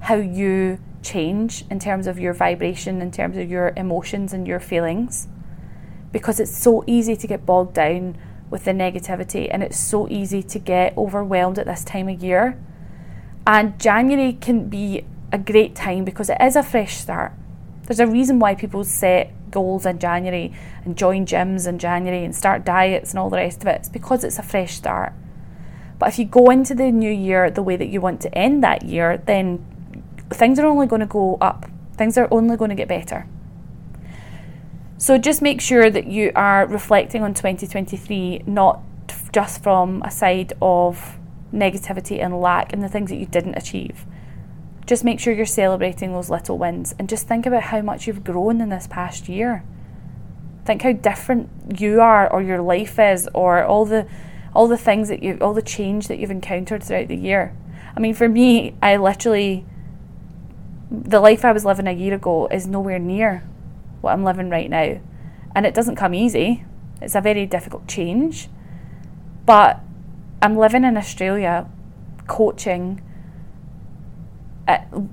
how 0.00 0.16
you 0.16 0.80
change 1.02 1.64
in 1.70 1.78
terms 1.78 2.06
of 2.06 2.18
your 2.18 2.32
vibration, 2.32 3.00
in 3.00 3.10
terms 3.10 3.36
of 3.36 3.50
your 3.50 3.72
emotions 3.76 4.32
and 4.32 4.46
your 4.46 4.60
feelings. 4.60 5.28
Because 6.12 6.40
it's 6.40 6.56
so 6.56 6.84
easy 6.86 7.16
to 7.16 7.26
get 7.26 7.46
bogged 7.46 7.74
down 7.74 8.16
with 8.50 8.64
the 8.64 8.72
negativity 8.72 9.48
and 9.50 9.62
it's 9.62 9.78
so 9.78 10.08
easy 10.08 10.42
to 10.42 10.58
get 10.58 10.96
overwhelmed 10.96 11.58
at 11.58 11.66
this 11.66 11.84
time 11.84 12.08
of 12.08 12.22
year. 12.22 12.58
And 13.46 13.78
January 13.78 14.32
can 14.34 14.68
be 14.68 15.04
a 15.32 15.38
great 15.38 15.74
time 15.74 16.04
because 16.04 16.28
it 16.28 16.38
is 16.40 16.56
a 16.56 16.62
fresh 16.62 16.96
start. 16.96 17.32
There's 17.86 18.00
a 18.00 18.06
reason 18.06 18.38
why 18.38 18.54
people 18.54 18.84
set 18.84 19.32
goals 19.50 19.86
in 19.86 19.98
January 19.98 20.52
and 20.84 20.96
join 20.96 21.26
gyms 21.26 21.66
in 21.66 21.78
January 21.78 22.24
and 22.24 22.34
start 22.34 22.64
diets 22.64 23.10
and 23.10 23.18
all 23.18 23.30
the 23.30 23.36
rest 23.36 23.62
of 23.62 23.68
it. 23.68 23.76
It's 23.76 23.88
because 23.88 24.24
it's 24.24 24.38
a 24.38 24.42
fresh 24.42 24.74
start. 24.74 25.12
But 25.98 26.08
if 26.08 26.18
you 26.18 26.24
go 26.24 26.50
into 26.50 26.74
the 26.74 26.90
new 26.90 27.10
year 27.10 27.50
the 27.50 27.62
way 27.62 27.76
that 27.76 27.88
you 27.88 28.00
want 28.00 28.20
to 28.22 28.34
end 28.36 28.64
that 28.64 28.84
year, 28.84 29.18
then 29.18 29.64
things 30.30 30.58
are 30.58 30.66
only 30.66 30.86
going 30.86 31.00
to 31.00 31.06
go 31.06 31.36
up. 31.40 31.66
Things 31.96 32.16
are 32.16 32.28
only 32.30 32.56
going 32.56 32.70
to 32.70 32.74
get 32.74 32.88
better. 32.88 33.26
So 34.98 35.16
just 35.16 35.40
make 35.40 35.60
sure 35.60 35.88
that 35.90 36.06
you 36.06 36.30
are 36.36 36.66
reflecting 36.66 37.22
on 37.22 37.32
2023 37.32 38.42
not 38.46 38.82
just 39.32 39.62
from 39.62 40.02
a 40.02 40.10
side 40.10 40.52
of 40.60 41.18
negativity 41.52 42.22
and 42.22 42.40
lack 42.40 42.72
and 42.72 42.82
the 42.82 42.88
things 42.88 43.10
that 43.10 43.16
you 43.16 43.26
didn't 43.26 43.54
achieve. 43.54 44.04
Just 44.86 45.04
make 45.04 45.20
sure 45.20 45.32
you're 45.32 45.46
celebrating 45.46 46.12
those 46.12 46.30
little 46.30 46.58
wins 46.58 46.94
and 46.98 47.08
just 47.08 47.26
think 47.28 47.46
about 47.46 47.64
how 47.64 47.80
much 47.80 48.06
you've 48.06 48.24
grown 48.24 48.60
in 48.60 48.68
this 48.68 48.86
past 48.86 49.28
year. 49.28 49.64
Think 50.64 50.82
how 50.82 50.92
different 50.92 51.48
you 51.80 52.00
are 52.00 52.30
or 52.30 52.42
your 52.42 52.60
life 52.60 52.98
is 52.98 53.28
or 53.34 53.64
all 53.64 53.86
the 53.86 54.06
all 54.52 54.66
the 54.66 54.76
things 54.76 55.08
that 55.08 55.22
you 55.22 55.38
all 55.40 55.54
the 55.54 55.62
change 55.62 56.08
that 56.08 56.18
you've 56.18 56.30
encountered 56.30 56.82
throughout 56.82 57.08
the 57.08 57.16
year. 57.16 57.56
I 57.96 58.00
mean 58.00 58.14
for 58.14 58.28
me, 58.28 58.74
I 58.82 58.96
literally 58.96 59.64
the 60.90 61.20
life 61.20 61.44
I 61.44 61.52
was 61.52 61.64
living 61.64 61.86
a 61.86 61.92
year 61.92 62.14
ago 62.14 62.48
is 62.48 62.66
nowhere 62.66 62.98
near 62.98 63.44
what 64.00 64.12
I'm 64.12 64.24
living 64.24 64.50
right 64.50 64.68
now. 64.68 65.00
And 65.54 65.66
it 65.66 65.74
doesn't 65.74 65.96
come 65.96 66.14
easy. 66.14 66.64
It's 67.00 67.14
a 67.14 67.20
very 67.20 67.46
difficult 67.46 67.86
change. 67.86 68.48
But 69.46 69.80
I'm 70.42 70.56
living 70.56 70.84
in 70.84 70.96
Australia 70.96 71.68
coaching 72.26 73.02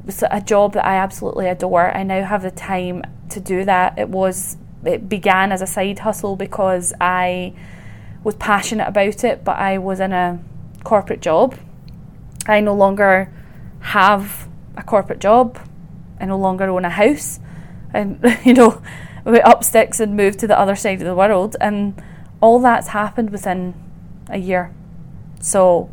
it's 0.08 0.24
a 0.30 0.42
job 0.42 0.74
that 0.74 0.86
I 0.86 0.98
absolutely 0.98 1.48
adore. 1.48 1.96
I 1.96 2.04
now 2.04 2.24
have 2.24 2.44
the 2.44 2.52
time 2.52 3.04
to 3.30 3.40
do 3.40 3.66
that. 3.66 3.98
It 3.98 4.10
was 4.10 4.58
it 4.86 5.10
began 5.10 5.52
as 5.52 5.62
a 5.62 5.68
side 5.68 6.00
hustle 6.00 6.36
because 6.36 6.94
I 7.02 7.54
was 8.24 8.36
passionate 8.36 8.88
about 8.88 9.24
it, 9.24 9.44
but 9.44 9.58
I 9.58 9.78
was 9.78 10.00
in 10.00 10.14
a 10.14 10.40
corporate 10.84 11.22
job. 11.22 11.58
I 12.46 12.60
no 12.62 12.74
longer 12.74 13.34
have 13.80 14.48
a 14.76 14.84
corporate 14.84 15.20
job. 15.20 15.60
I 16.20 16.26
no 16.26 16.38
longer 16.38 16.66
own 16.66 16.86
a 16.86 16.90
house. 16.90 17.40
And 17.94 18.20
you 18.44 18.54
know, 18.54 18.82
we 19.26 19.42
up 19.42 19.64
sticks 19.64 20.00
and 20.00 20.16
moved 20.16 20.40
to 20.40 20.48
the 20.48 20.60
other 20.60 20.76
side 20.76 21.02
of 21.02 21.08
the 21.08 21.16
world 21.16 21.56
and 21.60 22.02
all 22.42 22.60
that's 22.60 22.90
happened 22.90 23.30
within 23.30 23.74
a 24.30 24.38
year. 24.38 24.74
So 25.40 25.90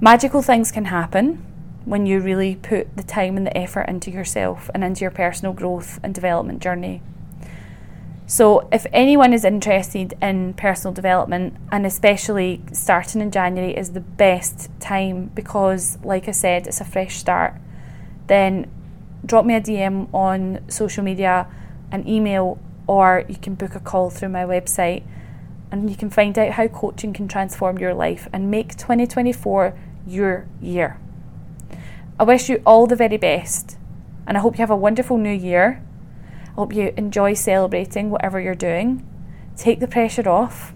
magical 0.00 0.42
things 0.42 0.70
can 0.70 0.86
happen 0.86 1.44
when 1.84 2.06
you 2.06 2.20
really 2.20 2.56
put 2.56 2.96
the 2.96 3.02
time 3.02 3.36
and 3.36 3.46
the 3.46 3.56
effort 3.56 3.88
into 3.88 4.10
yourself 4.10 4.70
and 4.74 4.82
into 4.82 5.02
your 5.02 5.10
personal 5.10 5.52
growth 5.52 6.00
and 6.02 6.14
development 6.14 6.62
journey. 6.62 7.02
So, 8.26 8.66
if 8.72 8.86
anyone 8.90 9.34
is 9.34 9.44
interested 9.44 10.14
in 10.22 10.54
personal 10.54 10.94
development, 10.94 11.56
and 11.70 11.84
especially 11.84 12.62
starting 12.72 13.20
in 13.20 13.30
January 13.30 13.76
is 13.76 13.90
the 13.90 14.00
best 14.00 14.70
time 14.80 15.30
because, 15.34 15.98
like 16.02 16.26
I 16.26 16.30
said, 16.30 16.66
it's 16.66 16.80
a 16.80 16.86
fresh 16.86 17.16
start, 17.16 17.54
then 18.26 18.70
drop 19.26 19.44
me 19.44 19.54
a 19.54 19.60
DM 19.60 20.12
on 20.12 20.60
social 20.68 21.02
media, 21.02 21.46
an 21.90 22.06
email, 22.08 22.58
or 22.86 23.24
you 23.28 23.36
can 23.36 23.54
book 23.54 23.74
a 23.74 23.80
call 23.80 24.10
through 24.10 24.28
my 24.28 24.44
website 24.44 25.02
and 25.70 25.90
you 25.90 25.96
can 25.96 26.10
find 26.10 26.38
out 26.38 26.52
how 26.52 26.68
coaching 26.68 27.12
can 27.12 27.26
transform 27.26 27.78
your 27.78 27.94
life 27.94 28.28
and 28.32 28.50
make 28.50 28.76
2024 28.76 29.76
your 30.06 30.46
year. 30.60 30.98
I 32.18 32.24
wish 32.24 32.48
you 32.48 32.62
all 32.64 32.86
the 32.86 32.96
very 32.96 33.16
best 33.16 33.76
and 34.26 34.36
I 34.36 34.40
hope 34.40 34.56
you 34.56 34.62
have 34.62 34.70
a 34.70 34.76
wonderful 34.76 35.18
new 35.18 35.32
year. 35.32 35.82
I 36.48 36.52
hope 36.52 36.72
you 36.72 36.92
enjoy 36.96 37.34
celebrating 37.34 38.10
whatever 38.10 38.40
you're 38.40 38.54
doing. 38.54 39.04
Take 39.56 39.80
the 39.80 39.88
pressure 39.88 40.28
off. 40.28 40.72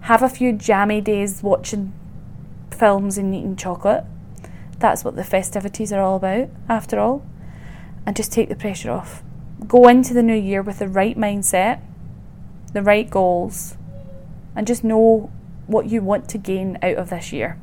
Have 0.00 0.22
a 0.22 0.28
few 0.28 0.52
jammy 0.52 1.00
days 1.00 1.42
watching 1.42 1.92
films 2.70 3.18
and 3.18 3.34
eating 3.34 3.56
chocolate. 3.56 4.04
That's 4.78 5.04
what 5.04 5.16
the 5.16 5.24
festivities 5.24 5.92
are 5.92 6.00
all 6.00 6.16
about, 6.16 6.48
after 6.68 6.98
all. 6.98 7.24
And 8.06 8.14
just 8.14 8.32
take 8.32 8.48
the 8.48 8.54
pressure 8.54 8.90
off. 8.90 9.22
Go 9.66 9.88
into 9.88 10.14
the 10.14 10.22
new 10.22 10.36
year 10.36 10.62
with 10.62 10.78
the 10.78 10.88
right 10.88 11.18
mindset, 11.18 11.80
the 12.72 12.82
right 12.82 13.10
goals, 13.10 13.76
and 14.54 14.66
just 14.66 14.84
know 14.84 15.30
what 15.66 15.86
you 15.86 16.00
want 16.00 16.28
to 16.28 16.38
gain 16.38 16.78
out 16.82 16.94
of 16.94 17.10
this 17.10 17.32
year. 17.32 17.58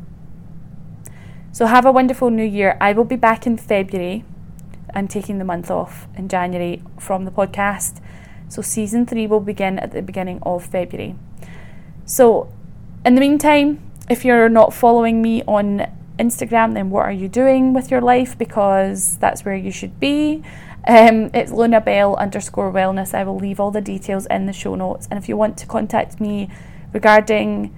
So 1.53 1.67
have 1.67 1.85
a 1.85 1.91
wonderful 1.91 2.29
new 2.29 2.43
year. 2.43 2.77
I 2.81 2.93
will 2.93 3.05
be 3.05 3.15
back 3.15 3.47
in 3.47 3.57
February. 3.57 4.25
I'm 4.93 5.07
taking 5.07 5.37
the 5.37 5.45
month 5.45 5.71
off 5.71 6.07
in 6.15 6.27
January 6.27 6.83
from 6.99 7.25
the 7.25 7.31
podcast. 7.31 8.01
So 8.49 8.61
season 8.61 9.05
three 9.05 9.27
will 9.27 9.39
begin 9.39 9.79
at 9.79 9.91
the 9.91 10.01
beginning 10.01 10.39
of 10.43 10.65
February. 10.65 11.15
So 12.05 12.51
in 13.05 13.15
the 13.15 13.21
meantime, 13.21 13.79
if 14.09 14.25
you're 14.25 14.49
not 14.49 14.73
following 14.73 15.21
me 15.21 15.43
on 15.43 15.87
Instagram, 16.17 16.73
then 16.73 16.89
what 16.89 17.05
are 17.05 17.11
you 17.11 17.27
doing 17.27 17.73
with 17.73 17.91
your 17.91 18.01
life? 18.01 18.37
Because 18.37 19.17
that's 19.17 19.43
where 19.45 19.55
you 19.55 19.71
should 19.71 19.99
be. 19.99 20.43
Um, 20.85 21.29
it's 21.33 21.51
Lunabelle 21.51 22.15
underscore 22.15 22.71
wellness. 22.71 23.13
I 23.13 23.23
will 23.23 23.37
leave 23.37 23.59
all 23.59 23.71
the 23.71 23.81
details 23.81 24.25
in 24.27 24.45
the 24.45 24.53
show 24.53 24.75
notes. 24.75 25.07
And 25.09 25.17
if 25.17 25.29
you 25.29 25.37
want 25.37 25.57
to 25.59 25.65
contact 25.65 26.19
me 26.19 26.49
regarding 26.91 27.73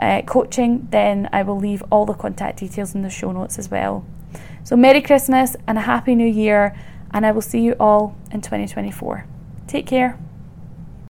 uh, 0.00 0.22
coaching, 0.22 0.88
then 0.90 1.28
I 1.32 1.42
will 1.42 1.58
leave 1.58 1.82
all 1.90 2.04
the 2.04 2.14
contact 2.14 2.58
details 2.58 2.94
in 2.94 3.02
the 3.02 3.10
show 3.10 3.32
notes 3.32 3.58
as 3.58 3.70
well. 3.70 4.04
So, 4.64 4.76
Merry 4.76 5.00
Christmas 5.00 5.56
and 5.66 5.78
a 5.78 5.82
Happy 5.82 6.14
New 6.14 6.28
Year, 6.28 6.76
and 7.12 7.24
I 7.24 7.32
will 7.32 7.40
see 7.40 7.60
you 7.60 7.74
all 7.80 8.16
in 8.30 8.40
2024. 8.42 9.24
Take 9.66 9.86
care. 9.86 10.18